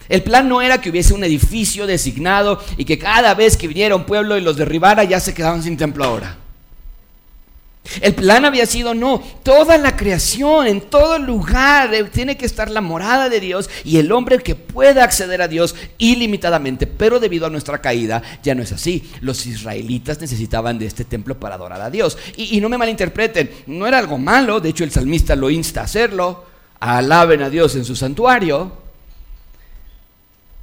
El 0.08 0.22
plan 0.22 0.48
no 0.48 0.62
era 0.62 0.80
que 0.80 0.90
hubiese 0.90 1.14
un 1.14 1.24
edificio 1.24 1.86
designado 1.86 2.62
y 2.76 2.84
que 2.84 2.98
cada 2.98 3.34
vez 3.34 3.56
que 3.56 3.66
viniera 3.66 3.96
un 3.96 4.04
pueblo 4.04 4.36
y 4.36 4.42
los 4.42 4.56
derribara 4.56 5.02
ya 5.04 5.18
se 5.18 5.34
quedaban 5.34 5.62
sin 5.62 5.76
templo 5.76 6.04
ahora. 6.04 6.41
El 8.00 8.14
plan 8.14 8.44
había 8.44 8.66
sido, 8.66 8.94
no, 8.94 9.22
toda 9.42 9.76
la 9.78 9.96
creación, 9.96 10.66
en 10.66 10.80
todo 10.80 11.18
lugar, 11.18 11.92
eh, 11.94 12.04
tiene 12.04 12.36
que 12.36 12.46
estar 12.46 12.70
la 12.70 12.80
morada 12.80 13.28
de 13.28 13.40
Dios 13.40 13.68
y 13.84 13.98
el 13.98 14.10
hombre 14.12 14.38
que 14.38 14.54
pueda 14.54 15.04
acceder 15.04 15.42
a 15.42 15.48
Dios 15.48 15.74
ilimitadamente, 15.98 16.86
pero 16.86 17.20
debido 17.20 17.46
a 17.46 17.50
nuestra 17.50 17.80
caída 17.80 18.22
ya 18.42 18.54
no 18.54 18.62
es 18.62 18.72
así. 18.72 19.10
Los 19.20 19.46
israelitas 19.46 20.20
necesitaban 20.20 20.78
de 20.78 20.86
este 20.86 21.04
templo 21.04 21.38
para 21.38 21.56
adorar 21.56 21.80
a 21.80 21.90
Dios. 21.90 22.18
Y, 22.36 22.56
y 22.56 22.60
no 22.60 22.68
me 22.68 22.78
malinterpreten, 22.78 23.50
no 23.66 23.86
era 23.86 23.98
algo 23.98 24.18
malo, 24.18 24.60
de 24.60 24.70
hecho 24.70 24.84
el 24.84 24.90
salmista 24.90 25.36
lo 25.36 25.50
insta 25.50 25.82
a 25.82 25.84
hacerlo, 25.84 26.44
alaben 26.80 27.42
a 27.42 27.50
Dios 27.50 27.76
en 27.76 27.84
su 27.84 27.94
santuario, 27.94 28.72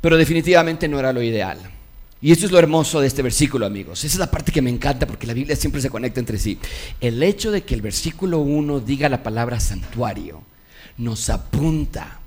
pero 0.02 0.18
definitivamente 0.18 0.88
no 0.88 1.00
era 1.00 1.14
lo 1.14 1.22
ideal. 1.22 1.79
Y 2.22 2.34
esto 2.34 2.46
es 2.46 2.52
lo 2.52 2.60
hermoso 2.60 3.00
de 3.00 3.08
este 3.08 3.22
versículo, 3.22 3.66
amigos. 3.66 4.04
Esa 4.04 4.16
es 4.16 4.20
la 4.20 4.30
parte 4.30 4.52
que 4.52 4.62
me 4.62 4.70
encanta 4.70 5.08
porque 5.08 5.26
la 5.26 5.34
Biblia 5.34 5.56
siempre 5.56 5.82
se 5.82 5.90
conecta 5.90 6.20
entre 6.20 6.38
sí. 6.38 6.60
El 7.00 7.24
hecho 7.24 7.50
de 7.50 7.64
que 7.64 7.74
el 7.74 7.82
versículo 7.82 8.40
1 8.40 8.82
diga 8.82 9.08
la 9.08 9.24
palabra 9.24 9.60
santuario 9.60 10.42
nos 10.98 11.30
apunta 11.30 12.20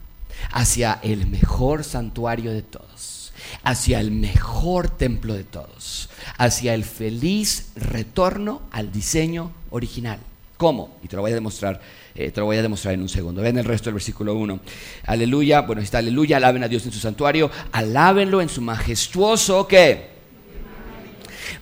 hacia 0.50 0.98
el 1.02 1.26
mejor 1.26 1.84
santuario 1.84 2.52
de 2.52 2.62
todos, 2.62 3.34
hacia 3.64 4.00
el 4.00 4.10
mejor 4.12 4.88
templo 4.88 5.34
de 5.34 5.44
todos, 5.44 6.08
hacia 6.38 6.72
el 6.72 6.84
feliz 6.84 7.66
retorno 7.76 8.62
al 8.70 8.92
diseño 8.92 9.52
original. 9.70 10.20
¿Cómo? 10.62 10.98
Y 11.02 11.08
te 11.08 11.16
lo 11.16 11.22
voy 11.22 11.32
a 11.32 11.34
demostrar 11.34 11.80
eh, 12.14 12.30
te 12.30 12.38
lo 12.38 12.46
voy 12.46 12.56
a 12.56 12.62
demostrar 12.62 12.94
en 12.94 13.02
un 13.02 13.08
segundo. 13.08 13.42
Ven 13.42 13.58
el 13.58 13.64
resto 13.64 13.86
del 13.86 13.94
versículo 13.94 14.36
1. 14.36 14.60
Aleluya, 15.06 15.62
bueno, 15.62 15.82
está 15.82 15.98
aleluya, 15.98 16.36
alaben 16.36 16.62
a 16.62 16.68
Dios 16.68 16.86
en 16.86 16.92
su 16.92 17.00
santuario, 17.00 17.50
alábenlo 17.72 18.40
en 18.40 18.48
su 18.48 18.60
majestuoso, 18.60 19.66
¿qué? 19.66 20.10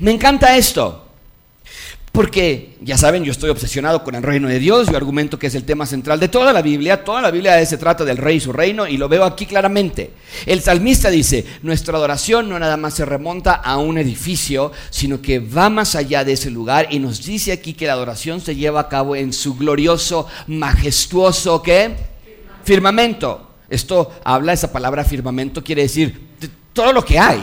Me 0.01 0.11
encanta 0.11 0.55
esto. 0.55 1.10
Porque, 2.13 2.77
ya 2.81 2.99
saben, 2.99 3.23
yo 3.23 3.31
estoy 3.31 3.51
obsesionado 3.51 4.03
con 4.03 4.17
el 4.17 4.25
reino 4.25 4.49
de 4.49 4.59
Dios, 4.59 4.89
yo 4.89 4.97
argumento 4.97 5.39
que 5.39 5.47
es 5.47 5.55
el 5.55 5.63
tema 5.63 5.87
central 5.87 6.19
de 6.19 6.27
toda 6.27 6.53
la 6.53 6.61
Biblia, 6.61 7.05
toda 7.05 7.23
la 7.23 7.31
Biblia 7.31 7.65
se 7.65 7.79
trata 7.79 8.05
del 8.05 8.17
rey 8.17 8.39
y 8.39 8.41
su 8.41 8.53
reino, 8.53 8.89
y 8.89 8.97
lo 8.97 9.09
veo 9.09 9.25
aquí 9.25 9.47
claramente. 9.47 10.11
El 10.45 10.61
salmista 10.61 11.09
dice, 11.09 11.47
nuestra 11.63 11.97
adoración 11.97 12.49
no 12.49 12.59
nada 12.59 12.77
más 12.77 12.95
se 12.95 13.05
remonta 13.05 13.55
a 13.55 13.77
un 13.77 13.97
edificio, 13.97 14.73
sino 14.91 15.23
que 15.23 15.39
va 15.39 15.71
más 15.71 15.95
allá 15.95 16.25
de 16.25 16.33
ese 16.33 16.51
lugar, 16.51 16.89
y 16.91 16.99
nos 16.99 17.25
dice 17.25 17.53
aquí 17.53 17.75
que 17.75 17.87
la 17.87 17.93
adoración 17.93 18.41
se 18.41 18.57
lleva 18.57 18.81
a 18.81 18.89
cabo 18.89 19.15
en 19.15 19.33
su 19.33 19.55
glorioso, 19.55 20.27
majestuoso, 20.49 21.63
¿qué? 21.63 21.95
Firmamento. 22.65 23.51
Esto 23.69 24.11
habla, 24.25 24.53
esa 24.53 24.73
palabra 24.73 25.05
firmamento 25.05 25.63
quiere 25.63 25.83
decir 25.83 26.29
todo 26.73 26.93
lo 26.93 27.05
que 27.05 27.21
hay, 27.21 27.41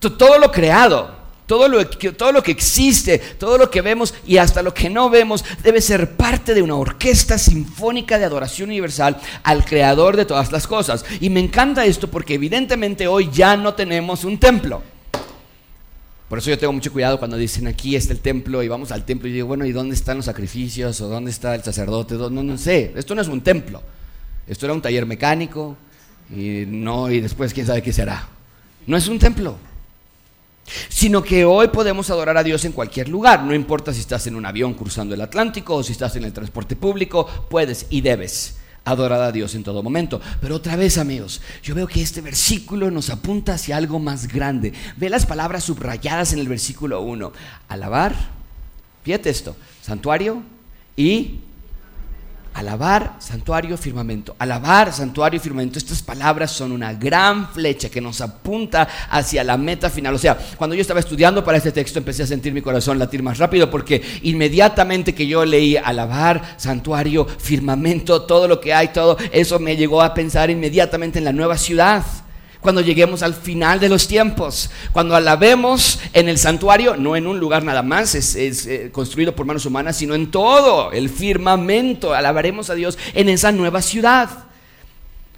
todo 0.00 0.38
lo 0.38 0.50
creado. 0.50 1.25
Todo 1.46 1.68
lo, 1.68 1.88
que, 1.88 2.10
todo 2.10 2.32
lo 2.32 2.42
que 2.42 2.50
existe, 2.50 3.18
todo 3.18 3.56
lo 3.56 3.70
que 3.70 3.80
vemos 3.80 4.14
y 4.26 4.38
hasta 4.38 4.62
lo 4.62 4.74
que 4.74 4.90
no 4.90 5.08
vemos 5.08 5.44
debe 5.62 5.80
ser 5.80 6.16
parte 6.16 6.54
de 6.54 6.62
una 6.62 6.74
orquesta 6.74 7.38
sinfónica 7.38 8.18
de 8.18 8.24
adoración 8.24 8.68
universal 8.68 9.16
al 9.44 9.64
creador 9.64 10.16
de 10.16 10.24
todas 10.24 10.50
las 10.50 10.66
cosas. 10.66 11.04
Y 11.20 11.30
me 11.30 11.38
encanta 11.38 11.86
esto 11.86 12.10
porque 12.10 12.34
evidentemente 12.34 13.06
hoy 13.06 13.30
ya 13.32 13.56
no 13.56 13.74
tenemos 13.74 14.24
un 14.24 14.38
templo. 14.38 14.82
Por 16.28 16.38
eso 16.38 16.50
yo 16.50 16.58
tengo 16.58 16.72
mucho 16.72 16.92
cuidado 16.92 17.20
cuando 17.20 17.36
dicen 17.36 17.68
aquí 17.68 17.94
está 17.94 18.12
el 18.12 18.18
templo 18.18 18.60
y 18.64 18.66
vamos 18.66 18.90
al 18.90 19.04
templo 19.04 19.28
y 19.28 19.32
digo, 19.32 19.46
bueno, 19.46 19.64
¿y 19.64 19.70
dónde 19.70 19.94
están 19.94 20.16
los 20.16 20.26
sacrificios? 20.26 21.00
¿O 21.00 21.08
dónde 21.08 21.30
está 21.30 21.54
el 21.54 21.62
sacerdote? 21.62 22.16
No, 22.16 22.30
no 22.30 22.58
sé, 22.58 22.92
esto 22.96 23.14
no 23.14 23.22
es 23.22 23.28
un 23.28 23.42
templo. 23.42 23.80
Esto 24.48 24.66
era 24.66 24.72
un 24.72 24.82
taller 24.82 25.06
mecánico 25.06 25.76
y 26.28 26.64
no, 26.66 27.08
y 27.08 27.20
después 27.20 27.54
quién 27.54 27.66
sabe 27.66 27.82
qué 27.82 27.92
será. 27.92 28.28
No 28.88 28.96
es 28.96 29.06
un 29.06 29.20
templo 29.20 29.56
sino 30.88 31.22
que 31.22 31.44
hoy 31.44 31.68
podemos 31.68 32.10
adorar 32.10 32.36
a 32.36 32.42
Dios 32.42 32.64
en 32.64 32.72
cualquier 32.72 33.08
lugar, 33.08 33.42
no 33.42 33.54
importa 33.54 33.92
si 33.92 34.00
estás 34.00 34.26
en 34.26 34.36
un 34.36 34.46
avión 34.46 34.74
cruzando 34.74 35.14
el 35.14 35.20
Atlántico 35.20 35.76
o 35.76 35.82
si 35.82 35.92
estás 35.92 36.16
en 36.16 36.24
el 36.24 36.32
transporte 36.32 36.76
público, 36.76 37.26
puedes 37.48 37.86
y 37.90 38.00
debes 38.00 38.56
adorar 38.86 39.20
a 39.20 39.32
Dios 39.32 39.54
en 39.54 39.64
todo 39.64 39.82
momento. 39.82 40.20
Pero 40.40 40.54
otra 40.54 40.76
vez, 40.76 40.96
amigos, 40.96 41.42
yo 41.62 41.74
veo 41.74 41.86
que 41.86 42.00
este 42.00 42.20
versículo 42.20 42.90
nos 42.90 43.10
apunta 43.10 43.54
hacia 43.54 43.76
algo 43.76 43.98
más 43.98 44.28
grande. 44.28 44.72
Ve 44.96 45.10
las 45.10 45.26
palabras 45.26 45.64
subrayadas 45.64 46.32
en 46.32 46.38
el 46.38 46.48
versículo 46.48 47.02
1. 47.02 47.32
Alabar, 47.68 48.14
fíjate 49.02 49.28
esto, 49.28 49.56
santuario 49.82 50.42
y 50.96 51.40
Alabar, 52.56 53.16
santuario, 53.18 53.76
firmamento. 53.76 54.34
Alabar, 54.38 54.90
santuario, 54.90 55.38
firmamento. 55.38 55.78
Estas 55.78 56.00
palabras 56.00 56.50
son 56.50 56.72
una 56.72 56.94
gran 56.94 57.48
flecha 57.52 57.90
que 57.90 58.00
nos 58.00 58.22
apunta 58.22 58.88
hacia 59.10 59.44
la 59.44 59.58
meta 59.58 59.90
final. 59.90 60.14
O 60.14 60.18
sea, 60.18 60.38
cuando 60.56 60.74
yo 60.74 60.80
estaba 60.80 61.00
estudiando 61.00 61.44
para 61.44 61.58
este 61.58 61.70
texto 61.70 61.98
empecé 61.98 62.22
a 62.22 62.26
sentir 62.26 62.54
mi 62.54 62.62
corazón 62.62 62.98
latir 62.98 63.22
más 63.22 63.36
rápido 63.36 63.68
porque 63.68 64.02
inmediatamente 64.22 65.14
que 65.14 65.26
yo 65.26 65.44
leí 65.44 65.76
alabar, 65.76 66.54
santuario, 66.56 67.26
firmamento, 67.26 68.22
todo 68.22 68.48
lo 68.48 68.58
que 68.58 68.72
hay, 68.72 68.88
todo 68.88 69.18
eso 69.32 69.58
me 69.58 69.76
llegó 69.76 70.00
a 70.00 70.14
pensar 70.14 70.48
inmediatamente 70.48 71.18
en 71.18 71.26
la 71.26 71.34
nueva 71.34 71.58
ciudad 71.58 72.02
cuando 72.60 72.80
lleguemos 72.80 73.22
al 73.22 73.34
final 73.34 73.80
de 73.80 73.88
los 73.88 74.08
tiempos, 74.08 74.70
cuando 74.92 75.14
alabemos 75.16 76.00
en 76.12 76.28
el 76.28 76.38
santuario, 76.38 76.96
no 76.96 77.16
en 77.16 77.26
un 77.26 77.38
lugar 77.38 77.62
nada 77.64 77.82
más, 77.82 78.14
es, 78.14 78.34
eh, 78.36 78.90
construido 78.92 79.34
por 79.34 79.46
manos 79.46 79.66
humanas, 79.66 79.96
sino 79.96 80.14
en 80.14 80.30
todo 80.30 80.92
el 80.92 81.08
firmamento, 81.08 82.14
alabaremos 82.14 82.70
a 82.70 82.74
Dios 82.74 82.98
en 83.14 83.28
esa 83.28 83.52
nueva 83.52 83.82
ciudad. 83.82 84.45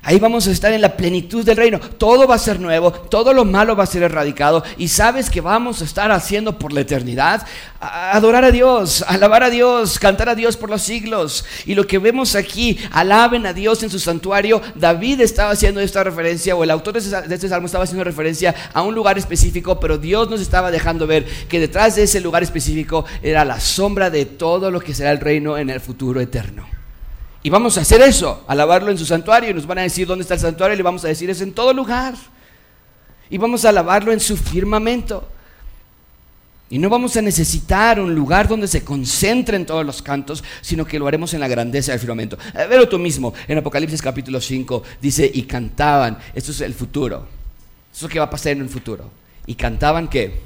Ahí 0.03 0.19
vamos 0.19 0.47
a 0.47 0.53
estar 0.53 0.73
en 0.73 0.81
la 0.81 0.97
plenitud 0.97 1.45
del 1.45 1.57
reino. 1.57 1.81
Todo 1.81 2.27
va 2.27 2.37
a 2.37 2.39
ser 2.39 2.61
nuevo, 2.61 2.93
todo 2.93 3.33
lo 3.33 3.45
malo 3.45 3.77
va 3.77 3.85
a 3.85 3.87
ser 3.87 4.05
erradicado. 4.05 4.63
Y 4.79 4.89
sabes 4.89 5.29
que 5.29 5.41
vamos 5.41 5.83
a 5.83 5.85
estar 5.85 6.11
haciendo 6.13 6.59
por 6.59 6.73
la 6.73 6.81
eternidad. 6.81 7.47
Adorar 7.81 8.45
a 8.45 8.51
Dios, 8.51 9.05
alabar 9.07 9.43
a 9.43 9.51
Dios, 9.51 9.99
cantar 9.99 10.29
a 10.29 10.35
Dios 10.35 10.57
por 10.57 10.71
los 10.71 10.83
siglos. 10.83 11.45
Y 11.67 11.75
lo 11.75 11.87
que 11.87 11.99
vemos 11.99 12.37
aquí, 12.37 12.79
alaben 12.93 13.45
a 13.45 13.53
Dios 13.53 13.83
en 13.83 13.91
su 13.91 13.99
santuario. 13.99 14.63
David 14.77 15.21
estaba 15.21 15.51
haciendo 15.51 15.81
esta 15.81 16.05
referencia, 16.05 16.55
o 16.55 16.65
el 16.65 16.71
autor 16.71 16.95
de 16.95 17.35
este 17.35 17.49
salmo 17.49 17.67
estaba 17.67 17.85
haciendo 17.85 18.05
referencia 18.05 18.55
a 18.73 18.83
un 18.83 18.95
lugar 18.95 19.19
específico, 19.19 19.81
pero 19.81 19.99
Dios 19.99 20.31
nos 20.31 20.41
estaba 20.41 20.71
dejando 20.71 21.07
ver 21.07 21.27
que 21.49 21.61
detrás 21.61 21.97
de 21.97 22.05
ese 22.05 22.21
lugar 22.21 22.43
específico 22.43 23.05
era 23.23 23.45
la 23.45 23.61
sombra 23.61 24.11
de 24.11 24.27
todo 24.27 24.71
lo 24.71 24.81
que 24.81 24.95
será 24.95 25.11
el 25.11 25.21
reino 25.21 25.59
en 25.59 25.71
el 25.71 25.81
futuro 25.81 26.21
eterno. 26.21 26.78
Y 27.43 27.51
vamos 27.51 27.79
a 27.79 27.83
hacer 27.83 28.01
eso, 28.03 28.45
alabarlo 28.49 28.91
en 28.91 28.99
su 28.99 29.07
santuario. 29.07 29.51
Y 29.51 29.55
nos 29.55 29.67
van 29.67 29.79
a 29.79 29.83
decir 29.83 30.07
dónde 30.07 30.23
está 30.23 30.35
el 30.35 30.41
santuario 30.41 30.75
y 30.75 30.77
le 30.77 30.83
vamos 30.83 31.05
a 31.05 31.09
decir 31.09 31.31
es 31.31 31.41
en 31.41 31.53
todo 31.53 31.73
lugar. 31.73 32.15
Y 33.31 33.39
vamos 33.39 33.65
a 33.65 33.69
alabarlo 33.69 34.13
en 34.13 34.21
su 34.21 34.37
firmamento. 34.37 35.27
Y 36.71 36.79
no 36.79 36.91
vamos 36.91 37.17
a 37.17 37.23
necesitar 37.23 37.99
un 37.99 38.15
lugar 38.15 38.47
donde 38.47 38.69
se 38.69 38.85
concentren 38.85 39.65
todos 39.65 39.87
los 39.87 40.03
cantos, 40.03 40.45
sino 40.61 40.85
que 40.85 40.99
lo 40.99 41.07
haremos 41.07 41.33
en 41.33 41.41
la 41.41 41.49
grandeza 41.49 41.93
del 41.93 42.01
firmamento. 42.01 42.37
Eh, 42.55 42.67
velo 42.69 42.87
tú 42.89 42.99
mismo, 42.99 43.33
en 43.47 43.59
Apocalipsis 43.59 44.03
capítulo 44.03 44.39
5 44.39 44.83
dice, 45.01 45.31
y 45.33 45.43
cantaban, 45.43 46.19
esto 46.35 46.51
es 46.51 46.61
el 46.61 46.75
futuro, 46.75 47.27
esto 47.91 47.97
es 47.97 48.03
lo 48.03 48.09
que 48.11 48.19
va 48.19 48.27
a 48.27 48.31
pasar 48.31 48.53
en 48.53 48.63
el 48.63 48.69
futuro. 48.69 49.11
Y 49.47 49.55
cantaban 49.55 50.09
que 50.09 50.41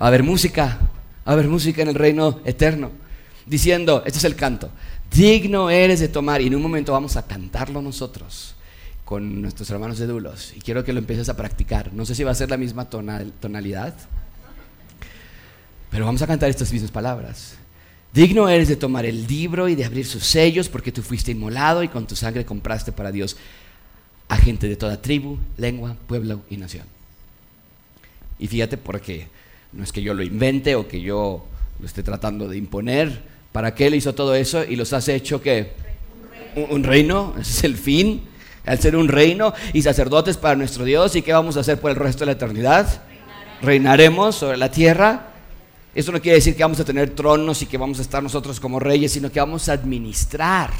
va 0.00 0.06
a 0.06 0.08
haber 0.08 0.24
música, 0.24 0.78
va 1.24 1.30
a 1.30 1.32
haber 1.34 1.46
música 1.46 1.82
en 1.82 1.88
el 1.88 1.94
reino 1.94 2.40
eterno, 2.44 2.90
diciendo, 3.46 4.02
este 4.04 4.18
es 4.18 4.24
el 4.24 4.34
canto, 4.34 4.70
digno 5.10 5.70
eres 5.70 6.00
de 6.00 6.08
tomar. 6.08 6.40
Y 6.40 6.46
en 6.46 6.54
un 6.54 6.62
momento 6.62 6.92
vamos 6.92 7.16
a 7.16 7.26
cantarlo 7.26 7.82
nosotros 7.82 8.54
con 9.04 9.42
nuestros 9.42 9.68
hermanos 9.70 9.98
de 9.98 10.06
Dulos. 10.06 10.52
Y 10.56 10.60
quiero 10.60 10.84
que 10.84 10.92
lo 10.92 11.00
empieces 11.00 11.28
a 11.28 11.36
practicar. 11.36 11.92
No 11.92 12.06
sé 12.06 12.14
si 12.14 12.24
va 12.24 12.30
a 12.30 12.34
ser 12.34 12.50
la 12.50 12.56
misma 12.56 12.88
tonalidad, 12.88 13.94
pero 15.90 16.06
vamos 16.06 16.22
a 16.22 16.26
cantar 16.26 16.48
estas 16.48 16.72
mismas 16.72 16.90
palabras. 16.90 17.56
Digno 18.12 18.48
eres 18.48 18.68
de 18.68 18.76
tomar 18.76 19.06
el 19.06 19.26
libro 19.26 19.68
y 19.68 19.74
de 19.74 19.84
abrir 19.84 20.06
sus 20.06 20.24
sellos, 20.24 20.68
porque 20.68 20.92
tú 20.92 21.02
fuiste 21.02 21.32
inmolado 21.32 21.82
y 21.82 21.88
con 21.88 22.06
tu 22.06 22.16
sangre 22.16 22.44
compraste 22.44 22.92
para 22.92 23.12
Dios 23.12 23.36
a 24.28 24.36
gente 24.36 24.68
de 24.68 24.76
toda 24.76 25.02
tribu, 25.02 25.38
lengua, 25.56 25.96
pueblo 26.06 26.42
y 26.48 26.56
nación. 26.56 26.84
Y 28.38 28.46
fíjate 28.46 28.76
porque 28.76 29.26
no 29.72 29.84
es 29.84 29.92
que 29.92 30.02
yo 30.02 30.14
lo 30.14 30.22
invente 30.22 30.74
o 30.76 30.88
que 30.88 31.00
yo 31.00 31.44
lo 31.78 31.86
esté 31.86 32.02
tratando 32.02 32.48
de 32.48 32.56
imponer, 32.56 33.22
¿Para 33.52 33.74
qué 33.74 33.88
Él 33.88 33.94
hizo 33.94 34.14
todo 34.14 34.34
eso 34.34 34.64
y 34.64 34.76
los 34.76 34.92
has 34.92 35.08
hecho 35.08 35.42
que 35.42 35.72
un 36.70 36.84
reino? 36.84 37.34
Ese 37.40 37.50
es 37.50 37.64
el 37.64 37.76
fin, 37.76 38.22
al 38.64 38.78
ser 38.78 38.96
un 38.96 39.08
reino 39.08 39.52
y 39.72 39.82
sacerdotes 39.82 40.36
para 40.36 40.54
nuestro 40.54 40.84
Dios. 40.84 41.16
¿Y 41.16 41.22
qué 41.22 41.32
vamos 41.32 41.56
a 41.56 41.60
hacer 41.60 41.80
por 41.80 41.90
el 41.90 41.96
resto 41.96 42.20
de 42.20 42.26
la 42.26 42.32
eternidad? 42.32 43.02
Reinaremos 43.60 44.36
sobre 44.36 44.56
la 44.56 44.70
tierra. 44.70 45.26
Eso 45.94 46.12
no 46.12 46.20
quiere 46.20 46.36
decir 46.36 46.54
que 46.54 46.62
vamos 46.62 46.78
a 46.78 46.84
tener 46.84 47.10
tronos 47.10 47.60
y 47.62 47.66
que 47.66 47.76
vamos 47.76 47.98
a 47.98 48.02
estar 48.02 48.22
nosotros 48.22 48.60
como 48.60 48.78
reyes, 48.78 49.12
sino 49.12 49.30
que 49.32 49.40
vamos 49.40 49.68
a 49.68 49.72
administrar. 49.72 50.70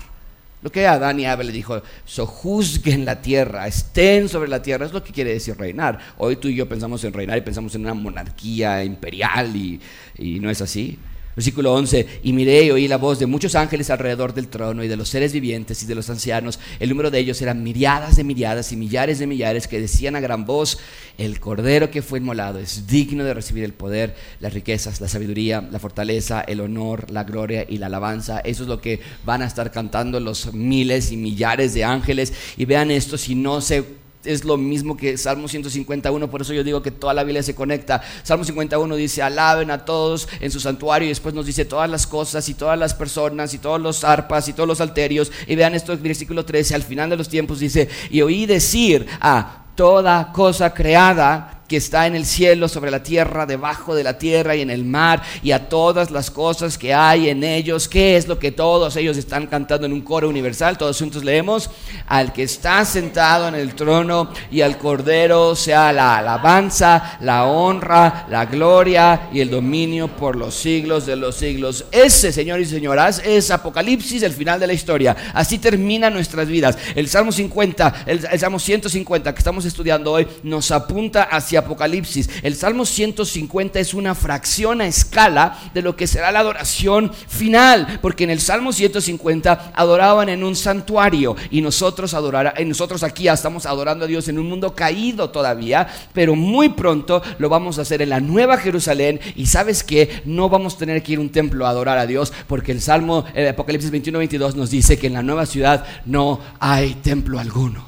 Lo 0.63 0.71
que 0.71 0.87
Adán 0.87 1.19
y 1.19 1.25
Abel 1.25 1.49
le 1.49 1.53
dijo, 1.53 1.83
sojuzguen 2.05 3.05
la 3.05 3.23
tierra, 3.23 3.67
estén 3.67 4.29
sobre 4.29 4.49
la 4.49 4.61
tierra, 4.61 4.85
es 4.87 4.93
lo 4.93 5.03
que 5.03 5.11
quiere 5.11 5.33
decir 5.33 5.57
reinar. 5.57 5.99
Hoy 6.19 6.37
tú 6.37 6.49
y 6.49 6.55
yo 6.55 6.69
pensamos 6.69 7.03
en 7.03 7.15
reinar 7.15 7.39
y 7.39 7.41
pensamos 7.41 7.75
en 7.75 7.81
una 7.81 7.95
monarquía 7.95 8.85
imperial 8.85 9.57
y, 9.57 9.81
y 10.19 10.39
no 10.39 10.51
es 10.51 10.61
así. 10.61 10.99
Versículo 11.37 11.73
11, 11.75 12.21
y 12.25 12.33
miré 12.33 12.65
y 12.65 12.71
oí 12.73 12.89
la 12.89 12.97
voz 12.97 13.21
de 13.21 13.27
muchos 13.27 13.55
ángeles 13.55 13.89
alrededor 13.89 14.35
del 14.35 14.49
trono 14.49 14.83
y 14.83 14.89
de 14.89 14.97
los 14.97 15.09
seres 15.09 15.33
vivientes 15.33 15.83
y 15.83 15.87
de 15.87 15.95
los 15.95 16.11
ancianos. 16.11 16.59
El 16.81 16.89
número 16.89 17.11
de 17.11 17.21
ellos 17.21 17.41
eran 17.41 17.63
miriadas 17.63 18.17
de 18.17 18.25
miriadas 18.25 18.73
y 18.73 18.77
millares 18.77 19.21
de 19.21 19.29
millares 19.29 19.69
que 19.69 19.81
decían 19.81 20.17
a 20.17 20.21
gran 20.21 20.45
voz, 20.45 20.79
el 21.19 21.39
cordero 21.39 21.91
que 21.91 22.03
fue 22.03 22.19
inmolado 22.19 22.59
es 22.59 22.87
digno 22.89 23.23
de 23.23 23.35
recibir 23.35 23.63
el 23.63 23.75
poder, 23.75 24.17
las 24.41 24.55
riquezas, 24.55 25.01
la 25.01 25.09
sabiduría, 25.09 25.61
la 25.71 25.79
fortaleza, 25.79 26.41
el 26.41 26.61
honor, 26.61 27.11
la 27.11 27.25
gloria 27.25 27.65
y 27.69 27.79
la 27.79 27.87
alabanza. 27.87 28.41
Eso 28.41 28.65
es 28.65 28.69
lo 28.69 28.81
que 28.81 29.01
van 29.25 29.43
a 29.43 29.47
estar 29.47 29.71
cantando 29.71 30.19
los 30.19 30.53
miles 30.53 31.13
y 31.13 31.17
millares 31.17 31.75
de 31.75 31.85
ángeles. 31.85 32.33
Y 32.57 32.65
vean 32.65 32.91
esto, 32.91 33.17
si 33.17 33.35
no 33.35 33.61
se 33.61 34.00
es 34.25 34.45
lo 34.45 34.57
mismo 34.57 34.97
que 34.97 35.17
Salmo 35.17 35.49
151, 35.49 36.31
por 36.31 36.43
eso 36.43 36.53
yo 36.53 36.63
digo 36.63 36.83
que 36.83 36.91
toda 36.91 37.15
la 37.15 37.25
Biblia 37.25 37.43
se 37.43 37.55
conecta. 37.55 38.03
Salmo 38.23 38.45
51 38.45 38.95
dice, 38.97 39.23
alaben 39.23 39.71
a 39.71 39.85
todos 39.85 40.29
en 40.41 40.51
su 40.51 40.61
santuario 40.61 41.07
y 41.07 41.11
después 41.11 41.35
nos 41.35 41.47
dice 41.47 41.65
todas 41.65 41.89
las 41.89 42.07
cosas 42.07 42.49
y 42.49 42.55
todas 42.55 42.79
las 42.79 42.95
personas 42.95 43.55
y 43.55 43.59
todos 43.59 43.81
los 43.81 44.05
arpas 44.05 44.49
y 44.49 44.53
todos 44.53 44.69
los 44.69 44.81
alterios. 44.81 45.33
Y 45.47 45.57
vean 45.57 45.75
esto, 45.75 45.97
versículo 45.97 46.45
13, 46.45 46.75
al 46.75 46.83
final 46.83 47.11
de 47.11 47.17
los 47.17 47.29
tiempos 47.29 47.61
dice, 47.61 47.89
y 48.11 48.21
oí 48.23 48.47
decir 48.47 49.07
a 49.21 49.65
toda 49.75 50.33
cosa 50.33 50.75
creada, 50.75 51.60
que 51.71 51.77
está 51.77 52.09
en 52.09 52.17
el 52.17 52.27
cielo, 52.27 52.67
sobre 52.67 52.91
la 52.91 53.01
tierra, 53.01 53.47
debajo 53.47 53.95
de 53.95 54.03
la 54.03 54.19
tierra 54.19 54.57
y 54.57 54.61
en 54.61 54.71
el 54.71 54.85
mar, 54.85 55.23
y 55.41 55.53
a 55.53 55.69
todas 55.69 56.11
las 56.11 56.29
cosas 56.29 56.77
que 56.77 56.93
hay 56.93 57.29
en 57.29 57.45
ellos. 57.45 57.87
¿Qué 57.87 58.17
es 58.17 58.27
lo 58.27 58.41
que 58.41 58.51
todos 58.51 58.97
ellos 58.97 59.17
están 59.17 59.47
cantando 59.47 59.87
en 59.87 59.93
un 59.93 60.01
coro 60.01 60.29
universal? 60.29 60.77
Todos 60.77 60.99
juntos 60.99 61.23
leemos, 61.23 61.71
al 62.09 62.33
que 62.33 62.43
está 62.43 62.85
sentado 62.85 63.47
en 63.47 63.55
el 63.55 63.77
trono 63.77 64.33
y 64.51 64.63
al 64.63 64.79
cordero 64.79 65.55
sea 65.55 65.93
la 65.93 66.17
alabanza, 66.17 67.19
la 67.21 67.45
honra, 67.45 68.27
la 68.29 68.47
gloria 68.47 69.29
y 69.33 69.39
el 69.39 69.49
dominio 69.49 70.09
por 70.09 70.35
los 70.35 70.57
siglos 70.57 71.07
de 71.07 71.15
los 71.15 71.37
siglos. 71.37 71.85
Ese, 71.93 72.33
señores 72.33 72.67
y 72.67 72.71
señoras, 72.73 73.23
es 73.25 73.53
Apocalipsis, 73.53 74.25
el 74.25 74.33
final 74.33 74.59
de 74.59 74.67
la 74.67 74.73
historia. 74.73 75.17
Así 75.35 75.59
terminan 75.59 76.15
nuestras 76.15 76.49
vidas. 76.49 76.77
El 76.97 77.07
Salmo 77.07 77.31
50, 77.31 78.07
el, 78.07 78.27
el 78.29 78.41
Salmo 78.41 78.59
150 78.59 79.33
que 79.33 79.39
estamos 79.39 79.65
estudiando 79.65 80.11
hoy, 80.11 80.27
nos 80.43 80.73
apunta 80.73 81.23
hacia 81.23 81.60
Apocalipsis. 81.61 82.29
El 82.43 82.57
Salmo 82.57 82.85
150 82.85 83.79
es 83.81 83.95
una 83.95 84.15
fracción 84.15 84.81
a 84.81 84.87
escala 84.87 85.59
de 85.73 85.83
lo 85.83 85.97
que 85.97 86.07
será 86.07 86.33
la 86.33 86.41
adoración 86.41 87.13
final, 87.29 87.99
porque 88.03 88.25
en 88.25 88.31
el 88.31 88.41
Salmo 88.41 88.73
150 88.73 89.73
adoraban 89.75 90.29
en 90.29 90.45
un 90.45 90.57
santuario 90.57 91.37
y 91.51 91.61
nosotros, 91.61 92.15
adorara, 92.15 92.55
nosotros 92.65 93.03
aquí 93.03 93.29
estamos 93.29 93.67
adorando 93.67 94.05
a 94.05 94.09
Dios 94.09 94.29
en 94.29 94.39
un 94.39 94.49
mundo 94.49 94.75
caído 94.75 95.31
todavía, 95.31 95.89
pero 96.13 96.35
muy 96.35 96.71
pronto 96.71 97.23
lo 97.39 97.49
vamos 97.49 97.79
a 97.79 97.83
hacer 97.83 98.03
en 98.03 98.11
la 98.11 98.21
Nueva 98.21 98.59
Jerusalén 98.59 99.21
y 99.37 99.47
sabes 99.47 99.85
que 99.85 100.23
no 100.25 100.49
vamos 100.49 100.75
a 100.75 100.79
tener 100.79 101.03
que 101.03 101.13
ir 101.13 101.19
a 101.19 101.23
un 101.23 101.31
templo 101.31 101.67
a 101.67 101.71
adorar 101.71 101.99
a 101.99 102.07
Dios, 102.07 102.33
porque 102.47 102.73
el 102.73 102.81
Salmo 102.81 103.25
el 103.35 103.49
Apocalipsis 103.49 103.93
21-22 103.93 104.55
nos 104.55 104.71
dice 104.71 104.99
que 104.99 105.07
en 105.07 105.15
la 105.15 105.23
nueva 105.23 105.47
ciudad 105.47 105.85
no 106.05 106.41
hay 106.59 106.95
templo 106.95 107.39
alguno. 107.39 107.85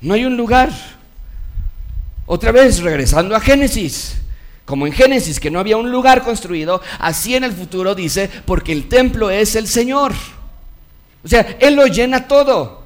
No 0.00 0.14
hay 0.14 0.24
un 0.24 0.36
lugar. 0.36 0.70
Otra 2.26 2.52
vez, 2.52 2.80
regresando 2.80 3.34
a 3.34 3.40
Génesis. 3.40 4.16
Como 4.64 4.86
en 4.86 4.92
Génesis, 4.92 5.38
que 5.38 5.50
no 5.50 5.60
había 5.60 5.76
un 5.76 5.92
lugar 5.92 6.24
construido, 6.24 6.82
así 6.98 7.36
en 7.36 7.44
el 7.44 7.52
futuro 7.52 7.94
dice, 7.94 8.28
porque 8.44 8.72
el 8.72 8.88
templo 8.88 9.30
es 9.30 9.54
el 9.54 9.68
Señor. 9.68 10.12
O 11.24 11.28
sea, 11.28 11.56
Él 11.60 11.76
lo 11.76 11.86
llena 11.86 12.26
todo. 12.26 12.82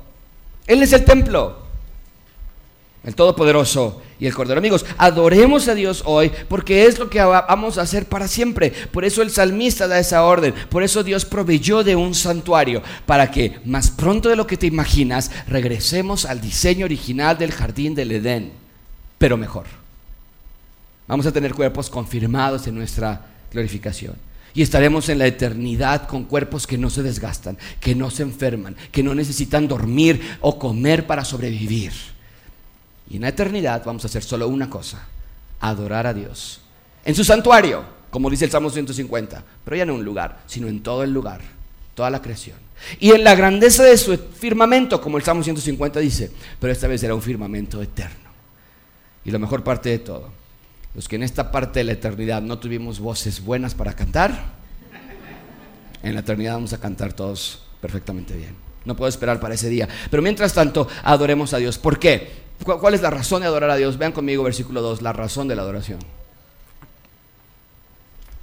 Él 0.67 0.83
es 0.83 0.93
el 0.93 1.05
templo. 1.05 1.59
El 3.03 3.15
Todopoderoso 3.15 4.03
y 4.19 4.27
el 4.27 4.35
Cordero. 4.35 4.59
Amigos, 4.59 4.85
adoremos 4.99 5.69
a 5.69 5.75
Dios 5.75 6.03
hoy 6.05 6.31
porque 6.49 6.85
es 6.85 6.99
lo 6.99 7.09
que 7.09 7.21
vamos 7.21 7.79
a 7.79 7.83
hacer 7.83 8.05
para 8.05 8.29
siempre. 8.29 8.71
Por 8.71 9.07
eso 9.07 9.23
el 9.23 9.31
salmista 9.31 9.89
da 9.89 9.99
esa 9.99 10.23
orden. 10.25 10.55
Por 10.69 10.83
eso 10.83 11.03
Dios 11.03 11.25
proveyó 11.25 11.83
de 11.83 11.97
un 11.97 12.15
santuario 12.15 12.83
para 13.07 13.31
que 13.31 13.59
más 13.65 13.91
pronto 13.91 14.29
de 14.29 14.37
lo 14.37 14.47
que 14.47 14.59
te 14.59 14.67
imaginas 14.67 15.31
regresemos 15.49 16.27
al 16.27 16.43
diseño 16.43 16.85
original 16.85 17.39
del 17.39 17.53
jardín 17.53 17.95
del 17.95 18.13
Edén, 18.13 18.53
pero 19.21 19.37
mejor. 19.37 19.67
Vamos 21.07 21.27
a 21.27 21.33
tener 21.33 21.55
cuerpos 21.55 21.89
confirmados 21.89 22.67
en 22.67 22.75
nuestra 22.75 23.25
glorificación. 23.53 24.17
Y 24.55 24.63
estaremos 24.63 25.09
en 25.09 25.21
la 25.21 25.29
eternidad 25.29 26.09
con 26.09 26.25
cuerpos 26.25 26.67
que 26.67 26.77
no 26.77 26.91
se 26.91 27.05
desgastan, 27.05 27.57
que 27.79 27.95
no 27.95 28.11
se 28.11 28.25
enferman, 28.25 28.75
que 28.91 29.05
no 29.05 29.15
necesitan 29.15 29.69
dormir 29.69 30.21
o 30.41 30.59
comer 30.59 31.07
para 31.07 31.25
sobrevivir 31.25 31.93
y 33.11 33.17
en 33.17 33.23
la 33.23 33.29
eternidad 33.29 33.83
vamos 33.85 34.05
a 34.05 34.07
hacer 34.07 34.23
solo 34.23 34.47
una 34.47 34.71
cosa, 34.71 35.03
adorar 35.59 36.07
a 36.07 36.15
Dios. 36.15 36.61
En 37.05 37.17
su 37.17 37.25
santuario, 37.25 37.83
como 38.09 38.31
dice 38.31 38.45
el 38.45 38.53
Salmo 38.53 38.71
150, 38.71 39.43
pero 39.65 39.77
ya 39.77 39.85
no 39.85 39.95
en 39.95 39.99
un 39.99 40.05
lugar, 40.05 40.39
sino 40.47 40.69
en 40.69 40.81
todo 40.81 41.03
el 41.03 41.13
lugar, 41.13 41.41
toda 41.95 42.09
la 42.09 42.23
creación. 42.23 42.57
Y 43.01 43.11
en 43.11 43.25
la 43.25 43.35
grandeza 43.35 43.83
de 43.83 43.99
su 43.99 44.17
firmamento, 44.17 45.01
como 45.01 45.19
el 45.19 45.25
Salmo 45.25 45.43
150 45.43 45.99
dice, 45.99 46.31
pero 46.61 46.73
esta 46.73 46.87
vez 46.87 47.01
será 47.01 47.15
un 47.15 47.21
firmamento 47.21 47.83
eterno. 47.83 48.20
Y 49.25 49.31
la 49.31 49.39
mejor 49.39 49.63
parte 49.63 49.91
de 49.91 49.99
todo, 49.99 50.31
los 50.95 51.09
que 51.09 51.17
en 51.17 51.23
esta 51.23 51.53
parte 51.53 51.81
de 51.81 51.85
la 51.85 51.93
eternidad 51.93 52.43
no 52.43 52.59
tuvimos 52.59 53.01
voces 53.01 53.45
buenas 53.45 53.75
para 53.75 53.95
cantar, 53.95 54.61
en 56.03 56.15
la 56.15 56.21
eternidad 56.21 56.55
vamos 56.55 56.73
a 56.73 56.79
cantar 56.79 57.13
todos 57.13 57.63
perfectamente 57.81 58.35
bien. 58.35 58.57
No 58.85 58.97
puedo 58.97 59.09
esperar 59.09 59.41
para 59.41 59.55
ese 59.55 59.69
día. 59.69 59.89
Pero 60.11 60.23
mientras 60.23 60.55
tanto, 60.55 60.89
adoremos 61.03 61.53
a 61.53 61.59
Dios. 61.59 61.79
¿Por 61.79 61.99
qué? 61.99 62.31
¿Cuál 62.65 62.95
es 62.95 63.03
la 63.03 63.11
razón 63.11 63.43
de 63.43 63.47
adorar 63.47 63.71
a 63.71 63.77
Dios? 63.77 63.99
Vean 63.99 64.13
conmigo 64.13 64.43
versículo 64.43 64.81
2, 64.81 65.03
la 65.03 65.13
razón 65.13 65.49
de 65.49 65.57
la 65.57 65.63
adoración. 65.63 65.99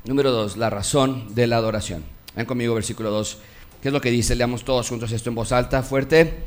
Número 0.05 0.31
2, 0.31 0.57
la 0.57 0.69
razón 0.69 1.33
de 1.35 1.47
la 1.47 1.57
adoración. 1.57 2.03
Vean 2.35 2.45
conmigo 2.45 2.75
versículo 2.75 3.09
2. 3.09 3.37
¿Qué 3.81 3.89
es 3.89 3.93
lo 3.93 4.01
que 4.01 4.11
dice? 4.11 4.35
Leamos 4.35 4.63
todos 4.63 4.87
juntos 4.87 5.11
esto 5.11 5.29
en 5.29 5.35
voz 5.35 5.51
alta, 5.51 5.83
fuerte. 5.83 6.45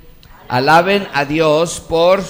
Alaben 0.48 1.06
a 1.12 1.24
Dios 1.24 1.80
por... 1.80 2.22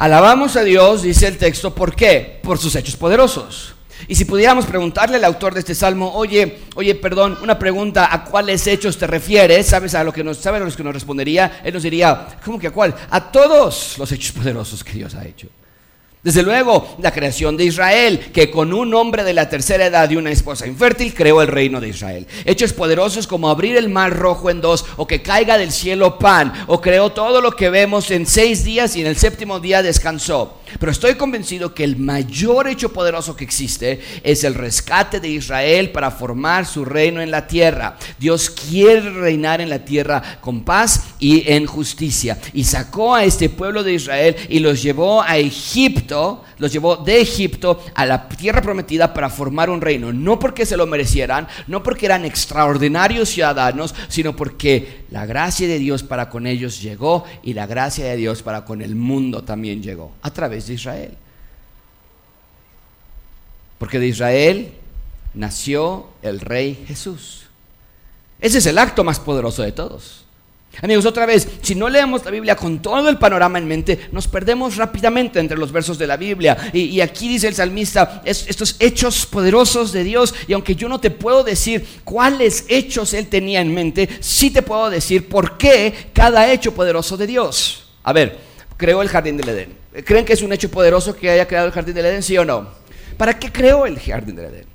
Alabamos 0.00 0.56
a 0.56 0.64
Dios, 0.64 1.02
dice 1.02 1.26
el 1.26 1.36
texto, 1.36 1.74
¿por 1.74 1.94
qué? 1.94 2.40
Por 2.42 2.56
sus 2.56 2.74
hechos 2.74 2.96
poderosos. 2.96 3.74
Y 4.08 4.14
si 4.14 4.24
pudiéramos 4.24 4.64
preguntarle 4.64 5.16
al 5.16 5.24
autor 5.24 5.52
de 5.52 5.60
este 5.60 5.74
salmo, 5.74 6.10
oye, 6.14 6.60
oye, 6.74 6.94
perdón, 6.94 7.36
una 7.42 7.58
pregunta, 7.58 8.08
¿a 8.10 8.24
cuáles 8.24 8.66
hechos 8.66 8.96
te 8.96 9.06
refieres? 9.06 9.66
¿Sabes 9.66 9.94
a 9.94 10.02
lo 10.02 10.10
que 10.10 10.24
nos, 10.24 10.38
¿sabes 10.38 10.62
a 10.62 10.64
los 10.64 10.74
que 10.74 10.82
nos 10.82 10.94
respondería? 10.94 11.60
Él 11.62 11.74
nos 11.74 11.82
diría, 11.82 12.28
¿cómo 12.42 12.58
que 12.58 12.68
a 12.68 12.70
cuál? 12.70 12.94
A 13.10 13.30
todos 13.30 13.98
los 13.98 14.10
hechos 14.10 14.32
poderosos 14.32 14.82
que 14.82 14.92
Dios 14.94 15.14
ha 15.14 15.26
hecho. 15.26 15.48
Desde 16.22 16.42
luego, 16.42 16.96
la 17.00 17.12
creación 17.12 17.56
de 17.56 17.64
Israel, 17.64 18.18
que 18.34 18.50
con 18.50 18.74
un 18.74 18.92
hombre 18.92 19.24
de 19.24 19.32
la 19.32 19.48
tercera 19.48 19.86
edad 19.86 20.10
y 20.10 20.16
una 20.16 20.30
esposa 20.30 20.66
infértil 20.66 21.14
creó 21.14 21.40
el 21.40 21.48
reino 21.48 21.80
de 21.80 21.88
Israel. 21.88 22.26
Hechos 22.44 22.74
poderosos 22.74 23.26
como 23.26 23.48
abrir 23.48 23.74
el 23.76 23.88
mar 23.88 24.14
rojo 24.14 24.50
en 24.50 24.60
dos, 24.60 24.84
o 24.98 25.06
que 25.06 25.22
caiga 25.22 25.56
del 25.56 25.72
cielo 25.72 26.18
pan, 26.18 26.52
o 26.66 26.82
creó 26.82 27.10
todo 27.12 27.40
lo 27.40 27.52
que 27.52 27.70
vemos 27.70 28.10
en 28.10 28.26
seis 28.26 28.64
días 28.64 28.96
y 28.96 29.00
en 29.00 29.06
el 29.06 29.16
séptimo 29.16 29.60
día 29.60 29.82
descansó. 29.82 30.58
Pero 30.78 30.92
estoy 30.92 31.14
convencido 31.14 31.74
que 31.74 31.84
el 31.84 31.96
mayor 31.96 32.68
hecho 32.68 32.92
poderoso 32.92 33.34
que 33.34 33.44
existe 33.44 34.00
es 34.22 34.44
el 34.44 34.54
rescate 34.54 35.20
de 35.20 35.28
Israel 35.28 35.90
para 35.90 36.10
formar 36.10 36.66
su 36.66 36.84
reino 36.84 37.22
en 37.22 37.30
la 37.30 37.46
tierra. 37.46 37.96
Dios 38.18 38.50
quiere 38.50 39.08
reinar 39.08 39.62
en 39.62 39.70
la 39.70 39.86
tierra 39.86 40.38
con 40.42 40.64
paz 40.64 41.09
y 41.20 41.52
en 41.52 41.66
justicia. 41.66 42.38
Y 42.54 42.64
sacó 42.64 43.14
a 43.14 43.24
este 43.24 43.48
pueblo 43.50 43.84
de 43.84 43.92
Israel 43.92 44.34
y 44.48 44.58
los 44.58 44.82
llevó 44.82 45.22
a 45.22 45.36
Egipto, 45.36 46.42
los 46.58 46.72
llevó 46.72 46.96
de 46.96 47.20
Egipto 47.20 47.84
a 47.94 48.06
la 48.06 48.28
tierra 48.28 48.62
prometida 48.62 49.12
para 49.12 49.28
formar 49.28 49.70
un 49.70 49.80
reino. 49.80 50.12
No 50.12 50.38
porque 50.38 50.66
se 50.66 50.76
lo 50.76 50.86
merecieran, 50.86 51.46
no 51.66 51.82
porque 51.82 52.06
eran 52.06 52.24
extraordinarios 52.24 53.28
ciudadanos, 53.28 53.94
sino 54.08 54.34
porque 54.34 55.04
la 55.10 55.26
gracia 55.26 55.68
de 55.68 55.78
Dios 55.78 56.02
para 56.02 56.30
con 56.30 56.46
ellos 56.46 56.80
llegó 56.80 57.24
y 57.42 57.52
la 57.52 57.66
gracia 57.66 58.06
de 58.06 58.16
Dios 58.16 58.42
para 58.42 58.64
con 58.64 58.80
el 58.82 58.96
mundo 58.96 59.44
también 59.44 59.82
llegó 59.82 60.12
a 60.22 60.30
través 60.30 60.66
de 60.66 60.74
Israel. 60.74 61.16
Porque 63.78 63.98
de 63.98 64.08
Israel 64.08 64.72
nació 65.34 66.08
el 66.22 66.40
rey 66.40 66.84
Jesús. 66.86 67.46
Ese 68.40 68.58
es 68.58 68.66
el 68.66 68.78
acto 68.78 69.04
más 69.04 69.20
poderoso 69.20 69.62
de 69.62 69.72
todos. 69.72 70.24
Amigos, 70.82 71.04
otra 71.04 71.26
vez, 71.26 71.46
si 71.62 71.74
no 71.74 71.88
leemos 71.88 72.24
la 72.24 72.30
Biblia 72.30 72.56
con 72.56 72.80
todo 72.80 73.08
el 73.08 73.18
panorama 73.18 73.58
en 73.58 73.66
mente, 73.66 74.08
nos 74.12 74.28
perdemos 74.28 74.76
rápidamente 74.76 75.38
entre 75.40 75.58
los 75.58 75.72
versos 75.72 75.98
de 75.98 76.06
la 76.06 76.16
Biblia. 76.16 76.56
Y, 76.72 77.00
aquí 77.00 77.28
dice 77.28 77.48
el 77.48 77.54
salmista, 77.54 78.22
estos 78.24 78.76
hechos 78.78 79.26
poderosos 79.26 79.92
de 79.92 80.04
Dios, 80.04 80.34
y 80.46 80.52
aunque 80.52 80.76
yo 80.76 80.88
no 80.88 81.00
te 81.00 81.10
puedo 81.10 81.42
decir 81.42 81.86
cuáles 82.04 82.64
hechos 82.68 83.12
él 83.14 83.26
tenía 83.26 83.60
en 83.60 83.74
mente, 83.74 84.08
sí 84.20 84.50
te 84.50 84.62
puedo 84.62 84.88
decir 84.88 85.28
por 85.28 85.58
qué 85.58 86.10
cada 86.14 86.50
hecho 86.50 86.72
poderoso 86.72 87.16
de 87.16 87.26
Dios. 87.26 87.90
A 88.04 88.12
ver, 88.12 88.38
creó 88.76 89.02
el 89.02 89.08
jardín 89.08 89.36
del 89.36 89.48
Edén. 89.48 89.74
¿Creen 90.04 90.24
que 90.24 90.32
es 90.32 90.42
un 90.42 90.52
hecho 90.52 90.70
poderoso 90.70 91.14
que 91.14 91.30
haya 91.30 91.48
creado 91.48 91.66
el 91.66 91.72
jardín 91.72 91.94
del 91.94 92.06
Edén, 92.06 92.22
sí 92.22 92.38
o 92.38 92.44
no? 92.44 92.68
¿Para 93.18 93.38
qué 93.38 93.52
creó 93.52 93.86
el 93.86 93.98
jardín 93.98 94.36
del 94.36 94.46
Edén? 94.46 94.66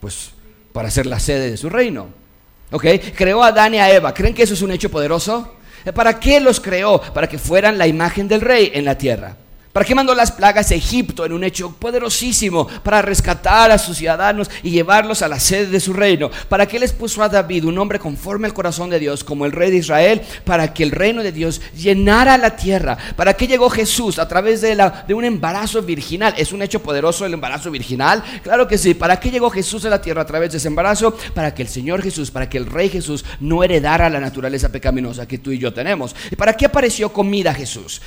Pues 0.00 0.30
para 0.72 0.90
ser 0.90 1.06
la 1.06 1.20
sede 1.20 1.50
de 1.50 1.56
su 1.56 1.68
reino. 1.68 2.23
Creó 2.70 3.42
a 3.42 3.48
Adán 3.48 3.74
y 3.74 3.78
a 3.78 3.94
Eva. 3.94 4.12
¿Creen 4.12 4.34
que 4.34 4.42
eso 4.42 4.54
es 4.54 4.62
un 4.62 4.72
hecho 4.72 4.90
poderoso? 4.90 5.54
¿Para 5.94 6.18
qué 6.18 6.40
los 6.40 6.60
creó? 6.60 7.00
Para 7.00 7.28
que 7.28 7.38
fueran 7.38 7.78
la 7.78 7.86
imagen 7.86 8.26
del 8.26 8.40
rey 8.40 8.70
en 8.74 8.84
la 8.84 8.96
tierra. 8.96 9.36
¿Para 9.74 9.86
qué 9.86 9.96
mandó 9.96 10.14
las 10.14 10.30
plagas 10.30 10.70
a 10.70 10.76
Egipto 10.76 11.26
en 11.26 11.32
un 11.32 11.42
hecho 11.42 11.72
poderosísimo 11.72 12.68
para 12.84 13.02
rescatar 13.02 13.72
a 13.72 13.78
sus 13.78 13.96
ciudadanos 13.96 14.48
y 14.62 14.70
llevarlos 14.70 15.20
a 15.20 15.26
la 15.26 15.40
sede 15.40 15.66
de 15.66 15.80
su 15.80 15.92
reino? 15.92 16.30
¿Para 16.48 16.66
qué 16.66 16.78
les 16.78 16.92
puso 16.92 17.24
a 17.24 17.28
David 17.28 17.64
un 17.64 17.76
hombre 17.78 17.98
conforme 17.98 18.46
al 18.46 18.54
corazón 18.54 18.88
de 18.90 19.00
Dios 19.00 19.24
como 19.24 19.46
el 19.46 19.50
rey 19.50 19.72
de 19.72 19.78
Israel? 19.78 20.22
Para 20.44 20.72
que 20.72 20.84
el 20.84 20.92
reino 20.92 21.24
de 21.24 21.32
Dios 21.32 21.60
llenara 21.76 22.38
la 22.38 22.54
tierra. 22.54 22.96
¿Para 23.16 23.34
qué 23.34 23.48
llegó 23.48 23.68
Jesús 23.68 24.20
a 24.20 24.28
través 24.28 24.60
de, 24.60 24.78
un 25.12 25.24
embarazo 25.24 25.82
virginal? 25.82 26.34
¿Es 26.36 26.52
un 26.52 26.62
hecho 26.62 26.80
poderoso 26.80 27.26
el 27.26 27.34
embarazo 27.34 27.72
virginal? 27.72 28.22
Claro 28.44 28.68
que 28.68 28.78
sí. 28.78 28.94
¿Para 28.94 29.18
qué 29.18 29.32
llegó 29.32 29.50
Jesús 29.50 29.84
a 29.86 29.90
la 29.90 30.00
tierra 30.00 30.22
a 30.22 30.26
través 30.26 30.52
de 30.52 30.58
ese 30.58 30.68
embarazo? 30.68 31.18
Para 31.34 31.52
que 31.52 31.62
el 31.62 31.68
Señor 31.68 32.00
Jesús, 32.00 32.30
para 32.30 32.48
que 32.48 32.58
el 32.58 32.66
rey 32.66 32.90
Jesús 32.90 33.24
no 33.40 33.64
heredara 33.64 34.08
la 34.08 34.20
naturaleza 34.20 34.68
pecaminosa 34.68 35.26
que 35.26 35.38
tú 35.38 35.50
y 35.50 35.58
yo 35.58 35.74
tenemos. 35.74 36.14
¿Y 36.30 36.36
para 36.36 36.56
qué 36.56 36.66
apareció 36.66 37.12
comida 37.12 37.52
Jesús? 37.52 38.00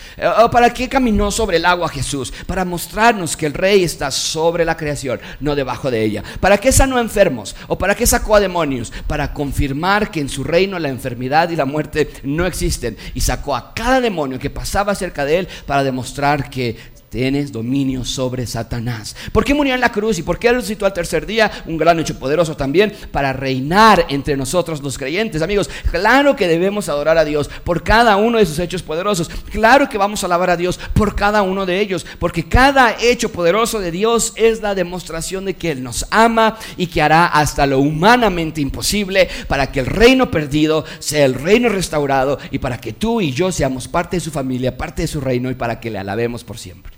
¿Para 0.49 0.73
qué 0.73 0.87
caminó 0.87 1.29
sobre 1.29 1.56
el 1.57 1.65
agua 1.65 1.89
Jesús, 1.89 2.33
para 2.45 2.65
mostrarnos 2.65 3.35
que 3.35 3.45
el 3.45 3.53
rey 3.53 3.83
está 3.83 4.11
sobre 4.11 4.65
la 4.65 4.77
creación, 4.77 5.19
no 5.39 5.55
debajo 5.55 5.91
de 5.91 6.03
ella. 6.03 6.23
¿Para 6.39 6.57
qué 6.57 6.71
sanó 6.71 6.99
enfermos? 6.99 7.55
¿O 7.67 7.77
para 7.77 7.95
qué 7.95 8.07
sacó 8.07 8.35
a 8.35 8.39
demonios? 8.39 8.91
Para 9.07 9.33
confirmar 9.33 10.09
que 10.11 10.21
en 10.21 10.29
su 10.29 10.43
reino 10.43 10.79
la 10.79 10.89
enfermedad 10.89 11.49
y 11.49 11.55
la 11.55 11.65
muerte 11.65 12.09
no 12.23 12.45
existen. 12.45 12.97
Y 13.13 13.21
sacó 13.21 13.55
a 13.55 13.73
cada 13.73 14.01
demonio 14.01 14.39
que 14.39 14.49
pasaba 14.49 14.95
cerca 14.95 15.25
de 15.25 15.39
él 15.39 15.47
para 15.65 15.83
demostrar 15.83 16.49
que 16.49 16.96
tienes 17.09 17.51
dominio 17.51 18.03
sobre 18.03 18.45
Satanás. 18.45 19.15
¿Por 19.31 19.45
qué 19.45 19.53
murió 19.53 19.73
en 19.73 19.81
la 19.81 19.91
cruz 19.91 20.19
y 20.19 20.23
por 20.23 20.39
qué 20.39 20.51
resucitó 20.51 20.85
al 20.85 20.93
tercer 20.93 21.25
día? 21.25 21.51
Un 21.65 21.77
gran 21.77 21.99
hecho 21.99 22.19
poderoso 22.19 22.55
también 22.55 22.93
para 23.11 23.33
reinar 23.33 24.05
entre 24.09 24.35
nosotros 24.37 24.81
los 24.81 24.97
creyentes. 24.97 25.41
Amigos, 25.41 25.69
claro 25.91 26.35
que 26.35 26.47
debemos 26.47 26.89
adorar 26.89 27.17
a 27.17 27.25
Dios 27.25 27.49
por 27.63 27.83
cada 27.83 28.17
uno 28.17 28.37
de 28.37 28.45
sus 28.45 28.59
hechos 28.59 28.83
poderosos. 28.83 29.29
Claro 29.51 29.89
que 29.89 29.97
vamos 29.97 30.23
a 30.23 30.27
alabar 30.27 30.49
a 30.49 30.57
Dios 30.57 30.79
por 30.93 31.15
cada 31.15 31.41
uno 31.41 31.65
de 31.65 31.79
ellos, 31.79 32.05
porque 32.19 32.47
cada 32.47 32.95
hecho 33.01 33.31
poderoso 33.31 33.79
de 33.79 33.91
Dios 33.91 34.33
es 34.35 34.61
la 34.61 34.75
demostración 34.75 35.45
de 35.45 35.55
que 35.55 35.71
Él 35.71 35.83
nos 35.83 36.05
ama 36.11 36.57
y 36.75 36.87
que 36.87 37.01
hará 37.01 37.27
hasta 37.27 37.65
lo 37.65 37.79
humanamente 37.79 38.61
imposible 38.61 39.29
para 39.47 39.71
que 39.71 39.79
el 39.79 39.85
reino 39.85 40.29
perdido 40.29 40.85
sea 40.99 41.25
el 41.25 41.33
reino 41.33 41.69
restaurado 41.69 42.37
y 42.51 42.59
para 42.59 42.79
que 42.79 42.93
tú 42.93 43.21
y 43.21 43.31
yo 43.31 43.51
seamos 43.51 43.87
parte 43.87 44.17
de 44.17 44.21
su 44.21 44.31
familia, 44.31 44.77
parte 44.77 45.03
de 45.03 45.07
su 45.07 45.21
reino 45.21 45.49
y 45.49 45.55
para 45.55 45.79
que 45.79 45.89
le 45.89 45.99
alabemos 45.99 46.43
por 46.43 46.57
siempre. 46.57 46.97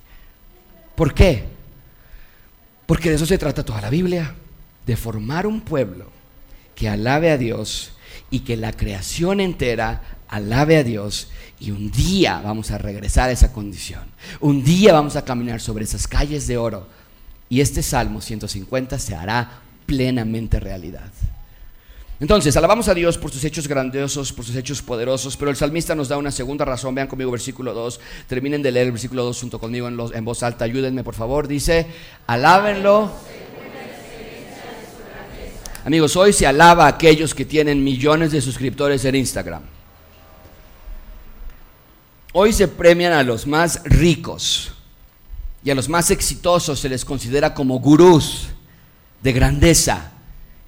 ¿Por 0.99 1.13
qué? 1.13 1.45
Porque 2.85 3.07
de 3.07 3.15
eso 3.15 3.25
se 3.25 3.37
trata 3.37 3.63
toda 3.63 3.79
la 3.79 3.89
Biblia, 3.89 4.35
de 4.85 4.97
formar 4.97 5.47
un 5.47 5.61
pueblo 5.61 6.11
que 6.75 6.89
alabe 6.89 7.31
a 7.31 7.37
Dios 7.37 7.93
y 8.29 8.41
que 8.41 8.57
la 8.57 8.73
creación 8.73 9.39
entera 9.39 10.01
alabe 10.27 10.75
a 10.75 10.83
Dios 10.83 11.29
y 11.57 11.71
un 11.71 11.89
día 11.89 12.41
vamos 12.43 12.71
a 12.71 12.77
regresar 12.79 13.29
a 13.29 13.31
esa 13.31 13.53
condición. 13.53 14.03
Un 14.41 14.61
día 14.61 14.91
vamos 14.91 15.15
a 15.15 15.23
caminar 15.23 15.61
sobre 15.61 15.85
esas 15.85 16.05
calles 16.05 16.47
de 16.47 16.57
oro 16.57 16.85
y 17.47 17.61
este 17.61 17.81
Salmo 17.81 18.19
150 18.19 18.99
se 18.99 19.15
hará 19.15 19.61
plenamente 19.85 20.59
realidad. 20.59 21.13
Entonces, 22.19 22.57
alabamos 22.57 22.89
a 22.89 22.93
Dios 22.93 23.17
por 23.17 23.31
sus 23.31 23.45
hechos 23.45 23.65
grandiosos, 23.65 24.33
por 24.33 24.43
sus 24.43 24.55
hechos 24.55 24.81
poderosos, 24.81 25.37
pero 25.37 25.51
el 25.51 25.55
salmista 25.55 25.95
nos 25.95 26.09
da 26.09 26.17
una 26.17 26.31
segunda 26.31 26.65
razón. 26.65 26.93
Vean 26.93 27.07
conmigo 27.07 27.31
versículo 27.31 27.73
2. 27.73 27.99
Terminen 28.27 28.61
de 28.61 28.71
leer 28.71 28.87
el 28.87 28.91
versículo 28.91 29.23
2 29.23 29.39
junto 29.39 29.57
conmigo 29.57 29.87
en, 29.87 29.97
en 30.13 30.25
voz 30.25 30.43
alta. 30.43 30.65
Ayúdenme, 30.65 31.03
por 31.03 31.15
favor. 31.15 31.47
Dice, 31.47 31.87
alábenlo. 32.27 33.09
Amigos, 35.85 36.17
hoy 36.17 36.33
se 36.33 36.45
alaba 36.45 36.85
a 36.85 36.89
aquellos 36.89 37.33
que 37.33 37.45
tienen 37.45 37.81
millones 37.81 38.33
de 38.33 38.41
suscriptores 38.41 39.05
en 39.05 39.15
Instagram. 39.15 39.61
Hoy 42.33 42.51
se 42.51 42.67
premian 42.67 43.13
a 43.13 43.23
los 43.23 43.47
más 43.47 43.81
ricos 43.85 44.73
y 45.63 45.69
a 45.69 45.75
los 45.75 45.87
más 45.87 46.11
exitosos 46.11 46.79
se 46.81 46.89
les 46.89 47.05
considera 47.05 47.53
como 47.53 47.79
gurús 47.79 48.49
de 49.23 49.31
grandeza 49.31 50.11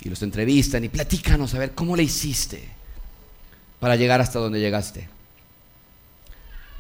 y 0.02 0.10
los 0.10 0.22
entrevistan 0.24 0.84
y 0.84 0.90
platícanos 0.90 1.54
a 1.54 1.60
ver 1.60 1.72
cómo 1.74 1.96
le 1.96 2.04
hiciste 2.04 2.68
para 3.80 3.96
llegar 3.96 4.22
hasta 4.22 4.40
donde 4.40 4.60
llegaste. 4.60 5.08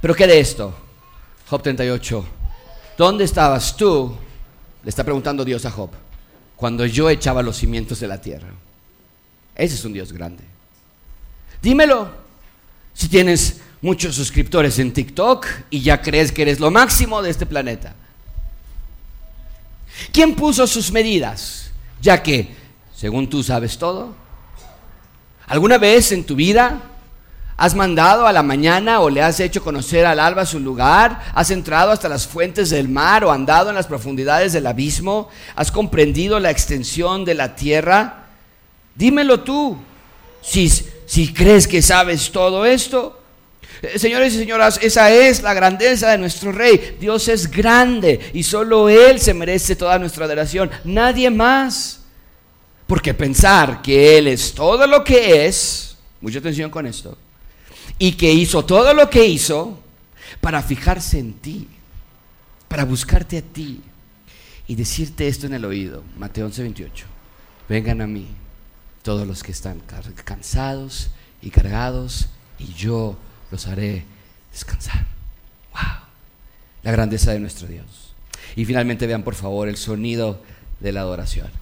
Pero 0.02 0.16
¿qué 0.16 0.26
de 0.26 0.40
esto? 0.40 0.74
Job 1.48 1.62
38. 1.62 2.26
¿Dónde 2.98 3.24
estabas 3.24 3.78
tú? 3.78 4.16
Le 4.84 4.90
está 4.90 5.04
preguntando 5.04 5.46
Dios 5.46 5.66
a 5.66 5.72
Job. 5.72 5.92
Cuando 6.56 6.86
yo 6.86 7.10
echaba 7.10 7.44
los 7.44 7.58
cimientos 7.58 8.00
de 8.00 8.08
la 8.08 8.20
tierra. 8.20 8.50
Ese 9.56 9.76
es 9.76 9.86
un 9.86 9.94
Dios 9.94 10.12
grande. 10.12 10.44
Dímelo. 11.62 12.10
Si 12.94 13.08
tienes 13.08 13.62
muchos 13.82 14.16
suscriptores 14.16 14.78
en 14.80 14.94
TikTok 14.94 15.48
y 15.70 15.82
ya 15.82 16.02
crees 16.02 16.32
que 16.32 16.42
eres 16.44 16.60
lo 16.60 16.72
máximo 16.72 17.22
de 17.22 17.30
este 17.30 17.46
planeta. 17.46 17.96
¿Quién 20.12 20.36
puso 20.36 20.66
sus 20.68 20.92
medidas? 20.92 21.72
Ya 22.02 22.22
que 22.22 22.61
según 23.02 23.28
tú 23.28 23.42
sabes 23.42 23.80
todo? 23.80 24.14
¿Alguna 25.48 25.80
vez 25.80 26.12
en 26.12 26.24
tu 26.24 26.36
vida 26.36 26.84
has 27.58 27.74
mandado 27.74 28.28
a 28.28 28.32
la 28.32 28.44
mañana 28.44 29.00
o 29.00 29.10
le 29.10 29.24
has 29.24 29.40
hecho 29.40 29.64
conocer 29.64 30.06
al 30.06 30.20
alba 30.20 30.46
su 30.46 30.60
lugar? 30.60 31.20
¿Has 31.34 31.50
entrado 31.50 31.90
hasta 31.90 32.08
las 32.08 32.28
fuentes 32.28 32.70
del 32.70 32.90
mar 32.90 33.24
o 33.24 33.32
andado 33.32 33.70
en 33.70 33.76
las 33.76 33.88
profundidades 33.88 34.54
del 34.54 34.68
abismo? 34.68 35.30
¿Has 35.56 35.72
comprendido 35.72 36.40
la 36.40 36.52
extensión 36.52 37.26
de 37.26 37.34
la 37.34 37.56
tierra? 37.56 38.28
Dímelo 38.94 39.40
tú, 39.40 39.80
si, 40.44 40.70
si 41.08 41.34
crees 41.34 41.68
que 41.68 41.82
sabes 41.82 42.32
todo 42.32 42.68
esto. 42.68 43.20
Eh, 43.82 43.98
señores 43.98 44.36
y 44.36 44.38
señoras, 44.38 44.78
esa 44.80 45.10
es 45.10 45.42
la 45.42 45.56
grandeza 45.56 46.12
de 46.12 46.20
nuestro 46.20 46.52
Rey. 46.52 46.98
Dios 47.00 47.28
es 47.30 47.50
grande 47.50 48.30
y 48.32 48.44
solo 48.44 48.90
Él 48.90 49.20
se 49.20 49.34
merece 49.34 49.76
toda 49.76 49.98
nuestra 49.98 50.26
adoración, 50.26 50.70
nadie 50.84 51.32
más. 51.32 52.01
Porque 52.91 53.13
pensar 53.13 53.82
que 53.82 54.17
Él 54.17 54.27
es 54.27 54.54
todo 54.54 54.86
lo 54.86 55.01
que 55.01 55.45
es, 55.45 55.95
mucha 56.19 56.39
atención 56.39 56.69
con 56.69 56.86
esto, 56.86 57.17
y 57.97 58.12
que 58.12 58.34
hizo 58.34 58.65
todo 58.65 58.93
lo 58.93 59.10
que 59.10 59.25
hizo 59.25 59.80
para 60.41 60.62
fijarse 60.62 61.17
en 61.17 61.36
ti, 61.36 61.69
para 62.67 62.84
buscarte 62.84 63.38
a 63.38 63.41
ti 63.41 63.80
y 64.67 64.75
decirte 64.75 65.30
esto 65.30 65.45
en 65.45 65.54
el 65.54 65.63
oído, 65.63 66.04
Mateo 66.17 66.47
11, 66.47 66.63
28, 66.63 67.06
vengan 67.69 68.01
a 68.01 68.08
mí 68.08 68.27
todos 69.04 69.25
los 69.25 69.41
que 69.41 69.54
están 69.54 69.82
cansados 70.25 71.12
y 71.41 71.49
cargados 71.49 72.27
y 72.60 72.73
yo 72.73 73.15
los 73.51 73.67
haré 73.67 74.04
descansar. 74.51 75.06
¡Wow! 75.71 76.04
La 76.84 76.91
grandeza 76.91 77.32
de 77.32 77.39
nuestro 77.39 77.69
Dios. 77.69 78.13
Y 78.58 78.65
finalmente 78.65 79.08
vean 79.08 79.23
por 79.23 79.36
favor 79.36 79.69
el 79.69 79.77
sonido 79.77 80.41
de 80.82 80.91
la 80.91 80.99
adoración. 80.99 81.61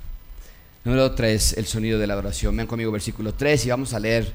Número 0.86 1.12
3, 1.12 1.58
el 1.58 1.66
sonido 1.66 2.00
de 2.00 2.08
la 2.08 2.14
adoración. 2.14 2.56
Vean 2.56 2.68
conmigo 2.68 2.92
versículo 2.92 3.34
3 3.34 3.66
y 3.66 3.70
vamos 3.70 3.94
a 3.94 4.00
leer 4.00 4.32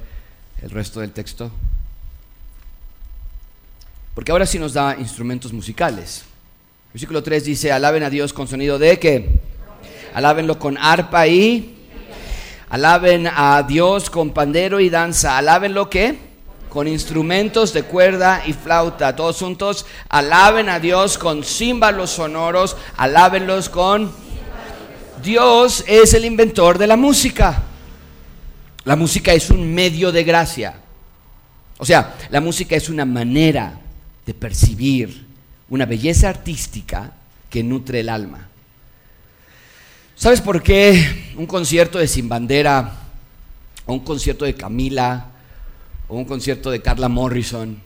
el 0.61 0.71
resto 0.71 1.01
del 1.01 1.11
texto. 1.11 1.51
Porque 4.15 4.31
ahora 4.31 4.45
sí 4.45 4.59
nos 4.59 4.75
da 4.75 4.95
instrumentos 4.99 5.53
musicales. 5.55 6.25
Versículo 6.93 7.23
3 7.23 7.45
dice, 7.45 7.73
alaben 7.73 8.03
a 8.03 8.11
Dios 8.11 8.33
con 8.35 8.47
sonido 8.47 8.79
de 8.79 8.99
qué? 8.99 9.41
Alábenlo 10.13 10.59
con 10.59 10.77
arpa 10.77 11.27
y... 11.27 11.71
Alaben 12.69 13.29
a 13.33 13.63
Dios 13.63 14.11
con 14.11 14.31
pandero 14.33 14.81
y 14.81 14.91
danza. 14.91 15.39
Alábenlo 15.39 15.89
qué? 15.89 16.19
Con 16.69 16.89
instrumentos 16.89 17.73
de 17.73 17.85
cuerda 17.85 18.43
y 18.47 18.53
flauta. 18.53 19.17
Todos 19.17 19.39
juntos, 19.39 19.87
alaben 20.09 20.69
a 20.69 20.81
Dios 20.81 21.17
con 21.17 21.45
címbalos 21.45 22.11
sonoros. 22.11 22.77
Alábenlos 22.97 23.69
con 23.69 24.13
Dios 25.25 25.83
es 25.89 26.13
el 26.13 26.27
inventor 26.27 26.77
de 26.77 26.87
la 26.87 26.97
música. 26.97 27.63
La 28.85 28.95
música 28.95 29.33
es 29.33 29.49
un 29.49 29.75
medio 29.75 30.13
de 30.13 30.23
gracia. 30.23 30.75
O 31.79 31.87
sea, 31.87 32.15
la 32.31 32.41
música 32.41 32.77
es 32.77 32.91
una 32.91 33.07
manera 33.07 33.81
de 34.27 34.35
percibir 34.35 35.27
una 35.71 35.87
belleza 35.87 36.29
artística 36.29 37.13
que 37.49 37.63
nutre 37.63 38.01
el 38.01 38.11
alma. 38.11 38.49
¿Sabes 40.15 40.41
por 40.41 40.63
qué 40.63 41.33
un 41.37 41.47
concierto 41.47 41.99
de 41.99 42.07
Sin 42.07 42.29
Bandera, 42.29 42.93
o 43.87 43.95
un 43.95 44.01
concierto 44.01 44.45
de 44.45 44.55
Camila, 44.55 45.31
o 46.07 46.17
un 46.17 46.25
concierto 46.25 46.71
de 46.71 46.83
Carla 46.83 47.09
Morrison, 47.09 47.81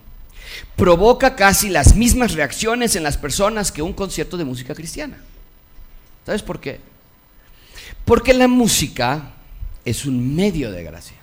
provoca 0.77 1.37
casi 1.37 1.69
las 1.69 1.95
mismas 1.95 2.33
reacciones 2.33 2.97
en 2.97 3.05
las 3.05 3.17
personas 3.17 3.71
que 3.71 3.81
un 3.81 3.93
concierto 3.93 4.37
de 4.37 4.45
música 4.45 4.75
cristiana? 4.75 5.19
¿Sabes 6.27 6.43
por 6.43 6.61
qué? 6.61 6.81
Porque 8.09 8.33
la 8.33 8.49
música 8.49 9.35
es 9.85 10.07
un 10.07 10.35
medio 10.35 10.73
de 10.73 10.83
gracia. 10.83 11.19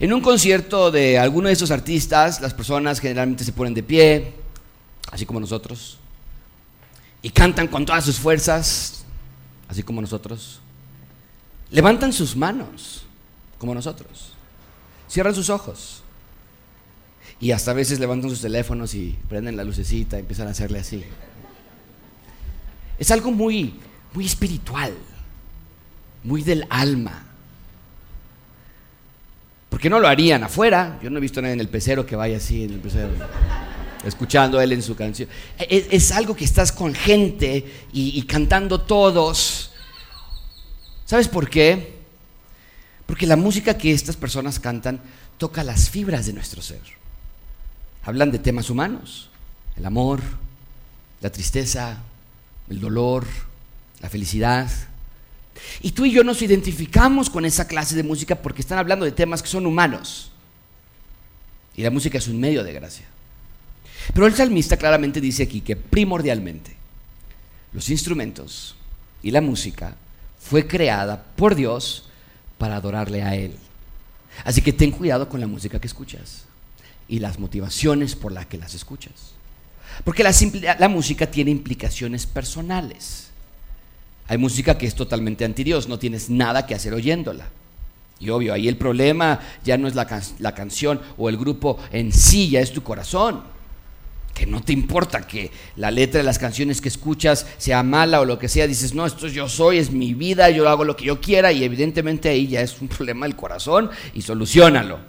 En 0.00 0.12
un 0.12 0.20
concierto 0.20 0.90
de 0.90 1.16
alguno 1.16 1.46
de 1.46 1.52
esos 1.52 1.70
artistas, 1.70 2.40
las 2.40 2.52
personas 2.52 2.98
generalmente 2.98 3.44
se 3.44 3.52
ponen 3.52 3.72
de 3.72 3.84
pie, 3.84 4.34
así 5.12 5.24
como 5.24 5.38
nosotros, 5.38 5.98
y 7.22 7.30
cantan 7.30 7.68
con 7.68 7.86
todas 7.86 8.04
sus 8.04 8.18
fuerzas, 8.18 9.04
así 9.68 9.84
como 9.84 10.00
nosotros. 10.00 10.58
Levantan 11.70 12.12
sus 12.12 12.34
manos, 12.34 13.04
como 13.56 13.72
nosotros. 13.72 14.32
Cierran 15.08 15.36
sus 15.36 15.50
ojos. 15.50 16.02
Y 17.38 17.52
hasta 17.52 17.70
a 17.70 17.74
veces 17.74 18.00
levantan 18.00 18.30
sus 18.30 18.40
teléfonos 18.40 18.92
y 18.94 19.16
prenden 19.28 19.56
la 19.56 19.62
lucecita 19.62 20.16
y 20.16 20.20
empiezan 20.20 20.48
a 20.48 20.50
hacerle 20.50 20.80
así. 20.80 21.04
Es 22.98 23.12
algo 23.12 23.30
muy, 23.30 23.78
muy 24.12 24.26
espiritual 24.26 24.92
muy 26.24 26.42
del 26.42 26.66
alma. 26.70 27.26
¿Por 29.68 29.80
qué 29.80 29.88
no 29.88 30.00
lo 30.00 30.08
harían 30.08 30.42
afuera? 30.42 30.98
Yo 31.02 31.10
no 31.10 31.18
he 31.18 31.20
visto 31.20 31.40
a 31.40 31.42
nadie 31.42 31.54
en 31.54 31.60
el 31.60 31.68
pecero 31.68 32.04
que 32.04 32.16
vaya 32.16 32.38
así 32.38 32.64
en 32.64 32.74
el 32.74 32.80
pecero, 32.80 33.10
escuchando 34.04 34.58
a 34.58 34.64
él 34.64 34.72
en 34.72 34.82
su 34.82 34.96
canción. 34.96 35.28
Es, 35.58 36.10
algo 36.12 36.34
que 36.34 36.44
estás 36.44 36.72
con 36.72 36.94
gente 36.94 37.86
y 37.92 38.22
cantando 38.22 38.80
todos. 38.80 39.70
¿Sabes 41.06 41.28
por 41.28 41.48
qué? 41.48 42.00
Porque 43.06 43.26
la 43.26 43.34
música 43.34 43.76
que 43.76 43.92
estas 43.92 44.14
personas 44.14 44.60
cantan 44.60 45.00
toca 45.36 45.64
las 45.64 45.90
fibras 45.90 46.26
de 46.26 46.32
nuestro 46.32 46.62
ser. 46.62 46.82
Hablan 48.04 48.30
de 48.30 48.38
temas 48.38 48.70
humanos, 48.70 49.28
el 49.76 49.84
amor, 49.84 50.20
la 51.20 51.30
tristeza, 51.30 51.98
el 52.68 52.78
dolor, 52.78 53.26
la 54.00 54.08
felicidad, 54.08 54.70
y 55.80 55.92
tú 55.92 56.04
y 56.04 56.12
yo 56.12 56.24
nos 56.24 56.42
identificamos 56.42 57.30
con 57.30 57.44
esa 57.44 57.66
clase 57.66 57.94
de 57.94 58.02
música 58.02 58.34
porque 58.34 58.62
están 58.62 58.78
hablando 58.78 59.04
de 59.04 59.12
temas 59.12 59.42
que 59.42 59.48
son 59.48 59.66
humanos. 59.66 60.30
Y 61.76 61.82
la 61.82 61.90
música 61.90 62.18
es 62.18 62.28
un 62.28 62.38
medio 62.38 62.62
de 62.64 62.72
gracia. 62.72 63.06
Pero 64.12 64.26
el 64.26 64.34
salmista 64.34 64.76
claramente 64.76 65.20
dice 65.20 65.42
aquí 65.42 65.60
que 65.60 65.76
primordialmente 65.76 66.76
los 67.72 67.88
instrumentos 67.90 68.76
y 69.22 69.30
la 69.30 69.40
música 69.40 69.96
fue 70.40 70.66
creada 70.66 71.22
por 71.36 71.54
Dios 71.54 72.08
para 72.58 72.76
adorarle 72.76 73.22
a 73.22 73.36
Él. 73.36 73.54
Así 74.44 74.62
que 74.62 74.72
ten 74.72 74.90
cuidado 74.90 75.28
con 75.28 75.40
la 75.40 75.46
música 75.46 75.80
que 75.80 75.86
escuchas 75.86 76.44
y 77.08 77.18
las 77.18 77.38
motivaciones 77.38 78.16
por 78.16 78.32
las 78.32 78.46
que 78.46 78.58
las 78.58 78.74
escuchas. 78.74 79.32
Porque 80.04 80.22
la, 80.22 80.32
la 80.78 80.88
música 80.88 81.30
tiene 81.30 81.50
implicaciones 81.50 82.26
personales. 82.26 83.29
Hay 84.30 84.38
música 84.38 84.78
que 84.78 84.86
es 84.86 84.94
totalmente 84.94 85.44
anti 85.44 85.64
Dios, 85.64 85.88
no 85.88 85.98
tienes 85.98 86.30
nada 86.30 86.64
que 86.64 86.76
hacer 86.76 86.94
oyéndola. 86.94 87.48
Y 88.20 88.30
obvio, 88.30 88.54
ahí 88.54 88.68
el 88.68 88.76
problema 88.76 89.40
ya 89.64 89.76
no 89.76 89.88
es 89.88 89.96
la, 89.96 90.06
la 90.38 90.54
canción 90.54 91.00
o 91.18 91.28
el 91.28 91.36
grupo 91.36 91.78
en 91.90 92.12
sí, 92.12 92.48
ya 92.48 92.60
es 92.60 92.72
tu 92.72 92.84
corazón 92.84 93.42
que 94.32 94.46
no 94.46 94.62
te 94.62 94.72
importa 94.72 95.26
que 95.26 95.50
la 95.74 95.90
letra 95.90 96.18
de 96.18 96.24
las 96.24 96.38
canciones 96.38 96.80
que 96.80 96.88
escuchas 96.88 97.44
sea 97.58 97.82
mala 97.82 98.20
o 98.20 98.24
lo 98.24 98.38
que 98.38 98.48
sea, 98.48 98.68
dices, 98.68 98.94
no, 98.94 99.04
esto 99.04 99.26
yo 99.26 99.48
soy, 99.48 99.78
es 99.78 99.90
mi 99.90 100.14
vida, 100.14 100.48
yo 100.48 100.68
hago 100.68 100.84
lo 100.84 100.94
que 100.94 101.06
yo 101.06 101.20
quiera 101.20 101.50
y 101.50 101.64
evidentemente 101.64 102.28
ahí 102.28 102.46
ya 102.46 102.60
es 102.60 102.80
un 102.80 102.86
problema 102.96 103.26
del 103.26 103.34
corazón 103.34 103.90
y 104.14 104.22
solucionalo. 104.22 105.00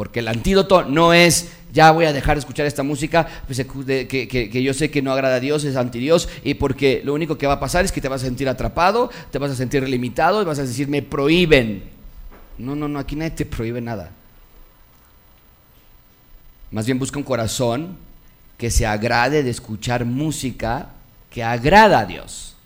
Porque 0.00 0.20
el 0.20 0.28
antídoto 0.28 0.82
no 0.82 1.12
es, 1.12 1.52
ya 1.74 1.90
voy 1.90 2.06
a 2.06 2.14
dejar 2.14 2.34
de 2.34 2.38
escuchar 2.38 2.64
esta 2.64 2.82
música 2.82 3.28
pues, 3.46 3.62
que, 3.66 4.62
yo 4.64 4.72
sé 4.72 4.90
que 4.90 5.02
no 5.02 5.12
agrada 5.12 5.34
a 5.34 5.40
Dios, 5.40 5.62
es 5.64 5.76
anti 5.76 5.98
Dios, 5.98 6.26
y 6.42 6.54
porque 6.54 7.02
lo 7.04 7.12
único 7.12 7.36
que 7.36 7.46
va 7.46 7.52
a 7.52 7.60
pasar 7.60 7.84
es 7.84 7.92
que 7.92 8.00
te 8.00 8.08
vas 8.08 8.22
a 8.22 8.24
sentir 8.24 8.48
atrapado, 8.48 9.10
te 9.30 9.38
vas 9.38 9.50
a 9.50 9.54
sentir 9.54 9.86
limitado 9.86 10.40
y 10.40 10.46
vas 10.46 10.58
a 10.58 10.62
decir, 10.62 10.88
me 10.88 11.02
prohíben. 11.02 11.82
No, 12.56 12.74
no, 12.74 12.88
no, 12.88 12.98
aquí 12.98 13.14
nadie 13.14 13.32
te 13.32 13.44
prohíbe 13.44 13.82
nada. 13.82 14.10
Más 16.70 16.86
bien 16.86 16.98
busca 16.98 17.18
un 17.18 17.24
corazón 17.24 17.98
que 18.56 18.70
se 18.70 18.86
agrade 18.86 19.42
de 19.42 19.50
escuchar 19.50 20.06
música 20.06 20.92
que 21.28 21.44
agrada 21.44 21.98
a 21.98 22.06
Dios. 22.06 22.56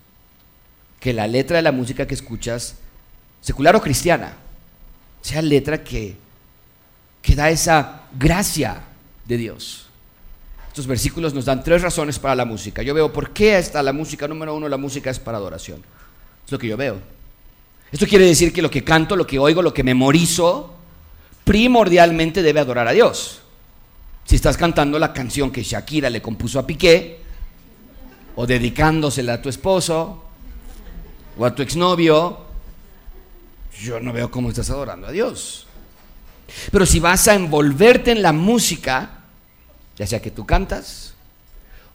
Que 1.01 1.11
la 1.11 1.27
letra 1.27 1.57
de 1.57 1.63
la 1.63 1.73
música 1.73 2.07
que 2.07 2.13
escuchas, 2.13 2.77
secular 3.41 3.75
o 3.75 3.81
cristiana, 3.81 4.37
sea 5.21 5.41
letra 5.41 5.83
que, 5.83 6.23
que 7.25 7.35
da 7.35 7.49
esa 7.49 8.03
gracia 8.13 8.83
de 9.25 9.37
Dios. 9.37 9.87
Estos 10.67 10.85
versículos 10.85 11.33
nos 11.33 11.45
dan 11.45 11.63
tres 11.63 11.81
razones 11.81 12.19
para 12.19 12.35
la 12.35 12.45
música. 12.45 12.83
Yo 12.83 12.93
veo 12.93 13.11
por 13.11 13.31
qué 13.31 13.57
está 13.57 13.81
la 13.81 13.93
música. 13.93 14.27
Número 14.27 14.53
uno, 14.53 14.69
la 14.69 14.77
música 14.77 15.09
es 15.09 15.17
para 15.17 15.39
adoración. 15.39 15.81
Es 16.45 16.51
lo 16.51 16.59
que 16.59 16.67
yo 16.67 16.77
veo. 16.77 16.99
Esto 17.91 18.05
quiere 18.05 18.25
decir 18.25 18.53
que 18.53 18.61
lo 18.61 18.69
que 18.69 18.83
canto, 18.83 19.15
lo 19.15 19.25
que 19.25 19.39
oigo, 19.39 19.63
lo 19.63 19.73
que 19.73 19.83
memorizo, 19.83 20.75
primordialmente 21.43 22.43
debe 22.43 22.59
adorar 22.59 22.87
a 22.87 22.91
Dios. 22.91 23.41
Si 24.25 24.35
estás 24.35 24.55
cantando 24.55 24.99
la 24.99 25.11
canción 25.11 25.51
que 25.51 25.63
Shakira 25.63 26.11
le 26.11 26.21
compuso 26.21 26.59
a 26.59 26.67
Piqué, 26.67 27.21
o 28.35 28.45
dedicándosela 28.45 29.33
a 29.33 29.41
tu 29.41 29.49
esposo, 29.49 30.23
o 31.37 31.45
a 31.45 31.55
tu 31.55 31.63
exnovio, 31.63 32.45
yo 33.81 33.99
no 33.99 34.13
veo 34.13 34.29
cómo 34.29 34.49
estás 34.49 34.69
adorando 34.69 35.07
a 35.07 35.11
Dios. 35.11 35.65
Pero 36.71 36.85
si 36.85 36.99
vas 36.99 37.27
a 37.27 37.35
envolverte 37.35 38.11
en 38.11 38.21
la 38.21 38.33
música, 38.33 39.19
ya 39.97 40.07
sea 40.07 40.21
que 40.21 40.31
tú 40.31 40.45
cantas 40.45 41.13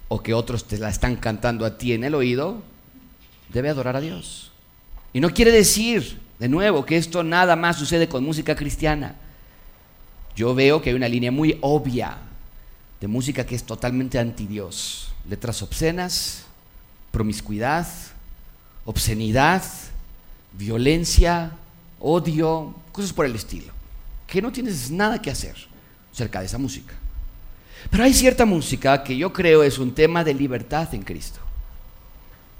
o 0.08 0.22
que 0.22 0.34
otros 0.34 0.66
te 0.66 0.78
la 0.78 0.88
están 0.88 1.16
cantando 1.16 1.64
a 1.64 1.78
ti 1.78 1.92
en 1.92 2.04
el 2.04 2.14
oído, 2.14 2.62
debe 3.48 3.68
adorar 3.68 3.96
a 3.96 4.00
Dios. 4.00 4.50
Y 5.12 5.20
no 5.20 5.30
quiere 5.30 5.52
decir, 5.52 6.20
de 6.38 6.48
nuevo, 6.48 6.84
que 6.84 6.96
esto 6.96 7.22
nada 7.22 7.56
más 7.56 7.76
sucede 7.76 8.08
con 8.08 8.24
música 8.24 8.54
cristiana. 8.56 9.16
Yo 10.36 10.54
veo 10.54 10.80
que 10.80 10.90
hay 10.90 10.96
una 10.96 11.08
línea 11.08 11.30
muy 11.30 11.58
obvia 11.60 12.16
de 13.00 13.08
música 13.08 13.44
que 13.44 13.54
es 13.54 13.64
totalmente 13.64 14.18
anti 14.18 14.46
Dios. 14.46 15.12
Letras 15.28 15.62
obscenas, 15.62 16.44
promiscuidad, 17.10 17.86
obscenidad, 18.84 19.62
violencia, 20.52 21.52
odio, 21.98 22.74
cosas 22.92 23.12
por 23.12 23.26
el 23.26 23.34
estilo. 23.34 23.79
Que 24.30 24.40
no 24.40 24.52
tienes 24.52 24.90
nada 24.90 25.20
que 25.20 25.30
hacer 25.30 25.56
cerca 26.12 26.40
de 26.40 26.46
esa 26.46 26.56
música. 26.56 26.94
Pero 27.90 28.04
hay 28.04 28.14
cierta 28.14 28.46
música 28.46 29.02
que 29.02 29.16
yo 29.16 29.32
creo 29.32 29.62
es 29.64 29.78
un 29.78 29.92
tema 29.92 30.22
de 30.22 30.32
libertad 30.32 30.88
en 30.94 31.02
Cristo. 31.02 31.40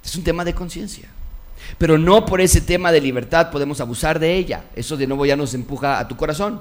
Es 0.04 0.16
un 0.16 0.24
tema 0.24 0.44
de 0.44 0.52
conciencia. 0.52 1.08
Pero 1.78 1.96
no 1.96 2.26
por 2.26 2.40
ese 2.40 2.60
tema 2.60 2.90
de 2.90 3.00
libertad 3.00 3.50
podemos 3.50 3.80
abusar 3.80 4.18
de 4.18 4.34
ella. 4.34 4.64
Eso 4.74 4.96
de 4.96 5.06
nuevo 5.06 5.24
ya 5.24 5.36
nos 5.36 5.54
empuja 5.54 6.00
a 6.00 6.08
tu 6.08 6.16
corazón. 6.16 6.60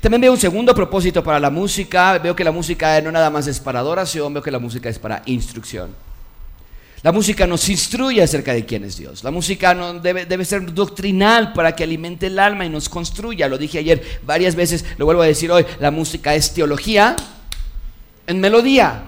También 0.00 0.20
veo 0.20 0.32
un 0.32 0.38
segundo 0.38 0.74
propósito 0.74 1.22
para 1.24 1.40
la 1.40 1.50
música. 1.50 2.18
Veo 2.18 2.36
que 2.36 2.44
la 2.44 2.52
música 2.52 3.00
no 3.00 3.10
nada 3.10 3.30
más 3.30 3.48
es 3.48 3.58
para 3.58 3.80
adoración, 3.80 4.32
veo 4.32 4.42
que 4.42 4.50
la 4.50 4.58
música 4.60 4.88
es 4.88 4.98
para 4.98 5.22
instrucción. 5.26 5.90
La 7.02 7.12
música 7.12 7.46
nos 7.46 7.68
instruye 7.68 8.22
acerca 8.22 8.52
de 8.52 8.66
quién 8.66 8.84
es 8.84 8.96
Dios. 8.96 9.22
La 9.22 9.30
música 9.30 9.74
debe, 10.02 10.26
debe, 10.26 10.44
ser 10.44 10.72
doctrinal 10.74 11.52
para 11.52 11.74
que 11.76 11.84
alimente 11.84 12.26
el 12.26 12.38
alma 12.38 12.64
y 12.64 12.68
nos 12.68 12.88
construya. 12.88 13.48
Lo 13.48 13.56
dije 13.56 13.78
ayer 13.78 14.20
varias 14.24 14.54
veces, 14.54 14.84
lo 14.96 15.04
vuelvo 15.04 15.22
a 15.22 15.26
decir 15.26 15.50
hoy. 15.50 15.64
La 15.78 15.90
música 15.90 16.34
es 16.34 16.52
teología 16.52 17.14
en 18.26 18.40
melodía. 18.40 19.04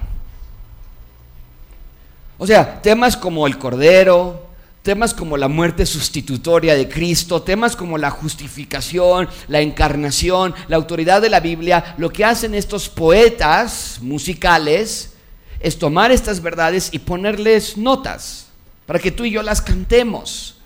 O 2.38 2.46
sea, 2.46 2.80
temas 2.80 3.16
como 3.16 3.46
el 3.46 3.58
Cordero, 3.58 4.50
Temas 4.82 5.12
como 5.12 5.36
la 5.36 5.48
muerte 5.48 5.84
sustitutoria 5.84 6.74
de 6.74 6.88
Cristo, 6.88 7.42
temas 7.42 7.76
como 7.76 7.98
la 7.98 8.10
justificación, 8.10 9.28
la 9.48 9.60
encarnación, 9.60 10.54
la 10.68 10.76
autoridad 10.76 11.20
de 11.20 11.28
la 11.28 11.40
Biblia, 11.40 11.94
lo 11.98 12.10
que 12.10 12.24
hacen 12.24 12.54
estos 12.54 12.88
poetas 12.88 13.98
musicales 14.00 15.12
es 15.60 15.78
tomar 15.78 16.10
estas 16.10 16.40
verdades 16.40 16.88
y 16.92 16.98
ponerles 16.98 17.76
notas 17.76 18.48
para 18.86 18.98
que 18.98 19.10
tú 19.10 19.24
y 19.24 19.30
yo 19.30 19.42
las 19.42 19.60
cantemos. 19.60 20.56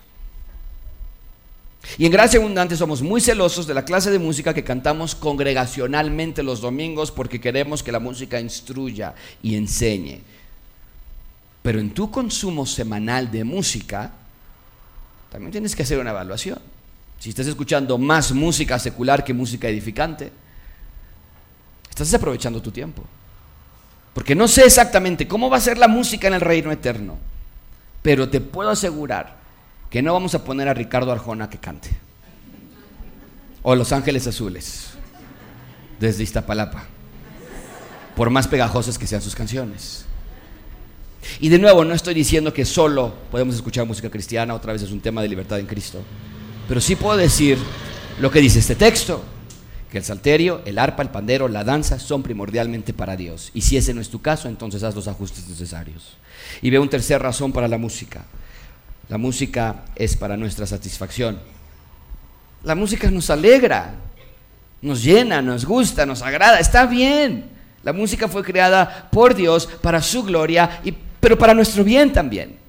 Y 1.98 2.06
en 2.06 2.12
Gracia 2.12 2.38
Abundante 2.40 2.76
somos 2.76 3.02
muy 3.02 3.20
celosos 3.20 3.66
de 3.66 3.74
la 3.74 3.84
clase 3.84 4.10
de 4.10 4.18
música 4.18 4.54
que 4.54 4.64
cantamos 4.64 5.14
congregacionalmente 5.14 6.42
los 6.42 6.60
domingos 6.60 7.10
porque 7.10 7.40
queremos 7.40 7.82
que 7.82 7.92
la 7.92 7.98
música 7.98 8.40
instruya 8.40 9.14
y 9.42 9.56
enseñe. 9.56 10.22
Pero 11.62 11.80
en 11.80 11.90
tu 11.92 12.10
consumo 12.10 12.64
semanal 12.64 13.30
de 13.30 13.44
música, 13.44 14.12
también 15.30 15.52
tienes 15.52 15.74
que 15.74 15.82
hacer 15.82 15.98
una 15.98 16.10
evaluación. 16.10 16.58
Si 17.18 17.30
estás 17.30 17.46
escuchando 17.46 17.98
más 17.98 18.32
música 18.32 18.78
secular 18.78 19.24
que 19.24 19.34
música 19.34 19.68
edificante, 19.68 20.30
estás 21.90 22.08
desaprovechando 22.08 22.62
tu 22.62 22.70
tiempo. 22.70 23.02
Porque 24.14 24.36
no 24.36 24.46
sé 24.46 24.64
exactamente 24.64 25.26
cómo 25.26 25.50
va 25.50 25.56
a 25.56 25.60
ser 25.60 25.76
la 25.76 25.88
música 25.88 26.28
en 26.28 26.34
el 26.34 26.40
reino 26.40 26.70
eterno, 26.70 27.18
pero 28.00 28.28
te 28.28 28.40
puedo 28.40 28.70
asegurar 28.70 29.36
que 29.90 30.02
no 30.02 30.12
vamos 30.12 30.34
a 30.34 30.44
poner 30.44 30.68
a 30.68 30.74
Ricardo 30.74 31.12
Arjona 31.12 31.50
que 31.50 31.58
cante. 31.58 31.90
O 33.62 33.74
Los 33.74 33.92
Ángeles 33.92 34.26
Azules, 34.26 34.90
desde 35.98 36.22
Iztapalapa, 36.22 36.84
por 38.14 38.30
más 38.30 38.46
pegajosas 38.46 38.98
que 38.98 39.06
sean 39.06 39.22
sus 39.22 39.34
canciones. 39.34 40.04
Y 41.40 41.48
de 41.48 41.58
nuevo, 41.58 41.84
no 41.84 41.94
estoy 41.94 42.14
diciendo 42.14 42.52
que 42.52 42.64
solo 42.64 43.14
podemos 43.30 43.54
escuchar 43.54 43.86
música 43.86 44.10
cristiana, 44.10 44.54
otra 44.54 44.72
vez 44.72 44.82
es 44.82 44.92
un 44.92 45.00
tema 45.00 45.22
de 45.22 45.28
libertad 45.28 45.58
en 45.58 45.66
Cristo. 45.66 46.02
Pero 46.68 46.80
sí 46.80 46.94
puedo 46.94 47.16
decir 47.16 47.58
lo 48.20 48.30
que 48.30 48.40
dice 48.40 48.58
este 48.60 48.74
texto, 48.74 49.24
el 49.98 50.04
salterio, 50.04 50.62
el 50.64 50.78
arpa, 50.78 51.02
el 51.02 51.10
pandero, 51.10 51.48
la 51.48 51.64
danza 51.64 51.98
son 51.98 52.22
primordialmente 52.22 52.92
para 52.92 53.16
Dios. 53.16 53.50
Y 53.54 53.60
si 53.60 53.76
ese 53.76 53.94
no 53.94 54.00
es 54.00 54.08
tu 54.08 54.20
caso, 54.20 54.48
entonces 54.48 54.82
haz 54.82 54.94
los 54.94 55.08
ajustes 55.08 55.48
necesarios. 55.48 56.16
Y 56.62 56.70
veo 56.70 56.82
una 56.82 56.90
tercera 56.90 57.18
razón 57.18 57.52
para 57.52 57.68
la 57.68 57.78
música. 57.78 58.24
La 59.08 59.18
música 59.18 59.84
es 59.94 60.16
para 60.16 60.36
nuestra 60.36 60.66
satisfacción. 60.66 61.38
La 62.62 62.74
música 62.74 63.10
nos 63.10 63.28
alegra, 63.30 63.94
nos 64.80 65.02
llena, 65.02 65.42
nos 65.42 65.64
gusta, 65.64 66.06
nos 66.06 66.22
agrada, 66.22 66.58
está 66.58 66.86
bien. 66.86 67.50
La 67.82 67.92
música 67.92 68.28
fue 68.28 68.42
creada 68.42 69.08
por 69.12 69.34
Dios 69.34 69.66
para 69.82 70.00
su 70.00 70.22
gloria 70.22 70.80
y 70.84 70.94
pero 71.20 71.38
para 71.38 71.54
nuestro 71.54 71.84
bien 71.84 72.12
también. 72.12 72.63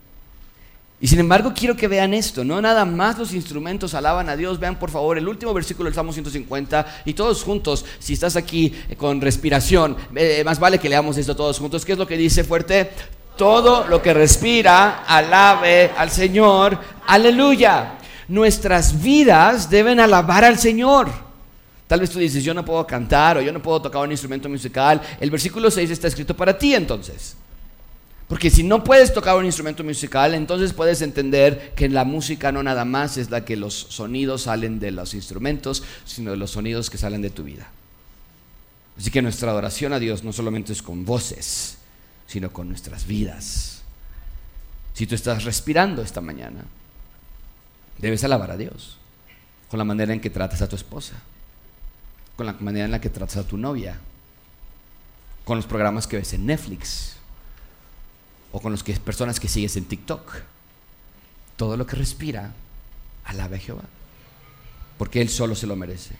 Y 1.05 1.07
sin 1.07 1.19
embargo 1.19 1.53
quiero 1.55 1.75
que 1.75 1.87
vean 1.87 2.15
esto, 2.15 2.43
no 2.43 2.59
nada 2.59 2.83
más 2.83 3.19
los 3.19 3.31
instrumentos 3.31 3.93
alaban 3.93 4.27
a 4.27 4.35
Dios, 4.35 4.59
vean 4.59 4.79
por 4.79 4.89
favor 4.89 5.19
el 5.19 5.27
último 5.27 5.53
versículo 5.53 5.85
del 5.85 5.93
Salmo 5.93 6.11
150 6.11 7.03
y 7.05 7.13
todos 7.13 7.43
juntos, 7.43 7.85
si 7.99 8.13
estás 8.13 8.35
aquí 8.35 8.73
con 8.97 9.21
respiración, 9.21 9.95
eh, 10.15 10.41
más 10.43 10.57
vale 10.57 10.79
que 10.79 10.89
leamos 10.89 11.15
esto 11.19 11.35
todos 11.35 11.59
juntos, 11.59 11.85
¿qué 11.85 11.91
es 11.91 11.99
lo 11.99 12.07
que 12.07 12.17
dice 12.17 12.43
fuerte? 12.43 12.89
Todo 13.37 13.87
lo 13.87 14.01
que 14.01 14.15
respira, 14.15 15.03
alabe 15.03 15.91
al 15.95 16.09
Señor, 16.09 16.75
aleluya. 17.05 17.99
Nuestras 18.27 18.99
vidas 18.99 19.69
deben 19.69 19.99
alabar 19.99 20.43
al 20.43 20.57
Señor. 20.57 21.11
Tal 21.85 21.99
vez 21.99 22.09
tú 22.09 22.17
dices, 22.17 22.43
yo 22.43 22.55
no 22.55 22.65
puedo 22.65 22.87
cantar 22.87 23.37
o 23.37 23.41
yo 23.41 23.53
no 23.53 23.61
puedo 23.61 23.79
tocar 23.79 24.01
un 24.01 24.11
instrumento 24.11 24.49
musical. 24.49 24.99
El 25.19 25.29
versículo 25.29 25.69
6 25.69 25.87
está 25.91 26.07
escrito 26.07 26.35
para 26.35 26.57
ti 26.57 26.73
entonces. 26.73 27.37
Porque 28.27 28.49
si 28.49 28.63
no 28.63 28.83
puedes 28.83 29.13
tocar 29.13 29.37
un 29.37 29.45
instrumento 29.45 29.83
musical, 29.83 30.33
entonces 30.33 30.73
puedes 30.73 31.01
entender 31.01 31.73
que 31.75 31.87
la 31.89 32.05
música 32.05 32.51
no 32.51 32.63
nada 32.63 32.83
más 32.83 33.17
es 33.17 33.29
la 33.29 33.45
que 33.45 33.55
los 33.55 33.73
sonidos 33.73 34.43
salen 34.43 34.79
de 34.79 34.91
los 34.91 35.13
instrumentos, 35.13 35.83
sino 36.05 36.31
de 36.31 36.37
los 36.37 36.51
sonidos 36.51 36.89
que 36.89 36.97
salen 36.97 37.21
de 37.21 37.29
tu 37.29 37.43
vida. 37.43 37.69
Así 38.97 39.11
que 39.11 39.21
nuestra 39.21 39.51
adoración 39.51 39.93
a 39.93 39.99
Dios 39.99 40.23
no 40.23 40.33
solamente 40.33 40.73
es 40.73 40.81
con 40.81 41.05
voces, 41.05 41.77
sino 42.25 42.51
con 42.51 42.67
nuestras 42.67 43.05
vidas. 43.05 43.83
Si 44.95 45.05
tú 45.05 45.13
estás 45.13 45.43
respirando 45.43 46.01
esta 46.01 46.21
mañana, 46.21 46.63
debes 47.99 48.23
alabar 48.23 48.51
a 48.51 48.57
Dios 48.57 48.97
con 49.69 49.77
la 49.77 49.85
manera 49.85 50.13
en 50.13 50.19
que 50.19 50.29
tratas 50.31 50.63
a 50.63 50.69
tu 50.69 50.75
esposa, 50.75 51.13
con 52.35 52.47
la 52.47 52.53
manera 52.53 52.85
en 52.85 52.91
la 52.91 53.01
que 53.01 53.09
tratas 53.09 53.37
a 53.37 53.47
tu 53.47 53.57
novia, 53.57 53.99
con 55.43 55.57
los 55.57 55.67
programas 55.67 56.07
que 56.07 56.17
ves 56.17 56.33
en 56.33 56.47
Netflix 56.47 57.14
o 58.55 58.61
con 58.61 58.71
las 58.71 58.83
personas 58.83 59.41
que 59.41 59.49
sigues 59.49 59.75
en 59.75 59.83
TikTok. 59.83 60.33
Todo 61.57 61.75
lo 61.75 61.85
que 61.85 61.97
respira, 61.97 62.53
alabe 63.25 63.57
a 63.57 63.59
Jehová, 63.59 63.83
porque 64.97 65.21
Él 65.21 65.27
solo 65.27 65.55
se 65.55 65.67
lo 65.67 65.75
merece. 65.75 66.15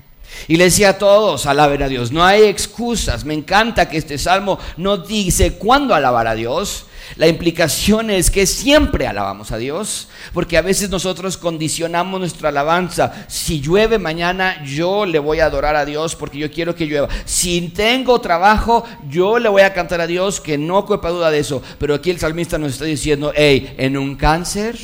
Y 0.47 0.57
le 0.57 0.65
decía 0.65 0.89
a 0.89 0.97
todos, 0.97 1.45
alaben 1.45 1.81
a 1.81 1.87
Dios. 1.87 2.11
No 2.11 2.23
hay 2.23 2.43
excusas. 2.43 3.25
Me 3.25 3.33
encanta 3.33 3.89
que 3.89 3.97
este 3.97 4.17
salmo 4.17 4.59
no 4.77 4.97
dice 4.97 5.53
cuándo 5.53 5.95
alabar 5.95 6.27
a 6.27 6.35
Dios. 6.35 6.85
La 7.17 7.27
implicación 7.27 8.09
es 8.09 8.31
que 8.31 8.45
siempre 8.45 9.07
alabamos 9.07 9.51
a 9.51 9.57
Dios, 9.57 10.07
porque 10.33 10.57
a 10.57 10.61
veces 10.61 10.89
nosotros 10.89 11.37
condicionamos 11.37 12.19
nuestra 12.19 12.49
alabanza. 12.49 13.25
Si 13.27 13.61
llueve 13.61 13.99
mañana, 13.99 14.63
yo 14.65 15.05
le 15.05 15.19
voy 15.19 15.39
a 15.39 15.45
adorar 15.45 15.75
a 15.75 15.85
Dios 15.85 16.15
porque 16.15 16.39
yo 16.39 16.51
quiero 16.51 16.75
que 16.75 16.87
llueva. 16.87 17.07
Si 17.25 17.69
tengo 17.69 18.19
trabajo, 18.21 18.85
yo 19.07 19.37
le 19.39 19.49
voy 19.49 19.61
a 19.61 19.73
cantar 19.73 20.01
a 20.01 20.07
Dios, 20.07 20.41
que 20.41 20.57
no 20.57 20.85
cuepa 20.85 21.09
duda 21.09 21.29
de 21.29 21.39
eso. 21.39 21.61
Pero 21.79 21.93
aquí 21.93 22.09
el 22.09 22.19
salmista 22.19 22.57
nos 22.57 22.73
está 22.73 22.85
diciendo, 22.85 23.31
hey, 23.35 23.75
en 23.77 23.97
un 23.97 24.15
cáncer 24.15 24.77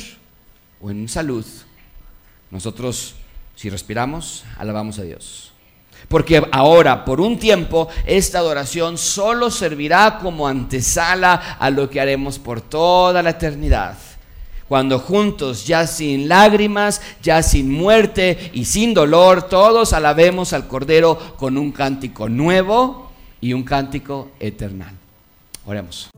o 0.80 0.90
en 0.90 1.08
salud, 1.08 1.44
nosotros 2.50 3.16
si 3.54 3.70
respiramos, 3.70 4.44
alabamos 4.58 4.98
a 4.98 5.02
Dios. 5.02 5.52
Porque 6.08 6.42
ahora, 6.52 7.04
por 7.04 7.20
un 7.20 7.38
tiempo, 7.38 7.88
esta 8.04 8.38
adoración 8.38 8.98
solo 8.98 9.50
servirá 9.50 10.18
como 10.20 10.48
antesala 10.48 11.56
a 11.58 11.70
lo 11.70 11.88
que 11.88 12.00
haremos 12.00 12.38
por 12.38 12.60
toda 12.60 13.22
la 13.22 13.30
eternidad. 13.30 13.96
Cuando 14.68 14.98
juntos, 14.98 15.66
ya 15.66 15.86
sin 15.86 16.28
lágrimas, 16.28 17.02
ya 17.22 17.42
sin 17.42 17.70
muerte 17.70 18.50
y 18.54 18.64
sin 18.64 18.94
dolor, 18.94 19.44
todos 19.44 19.92
alabemos 19.92 20.52
al 20.52 20.66
Cordero 20.66 21.36
con 21.36 21.58
un 21.58 21.72
cántico 21.72 22.28
nuevo 22.28 23.10
y 23.40 23.52
un 23.52 23.64
cántico 23.64 24.30
eternal. 24.40 24.94
Oremos. 25.66 26.10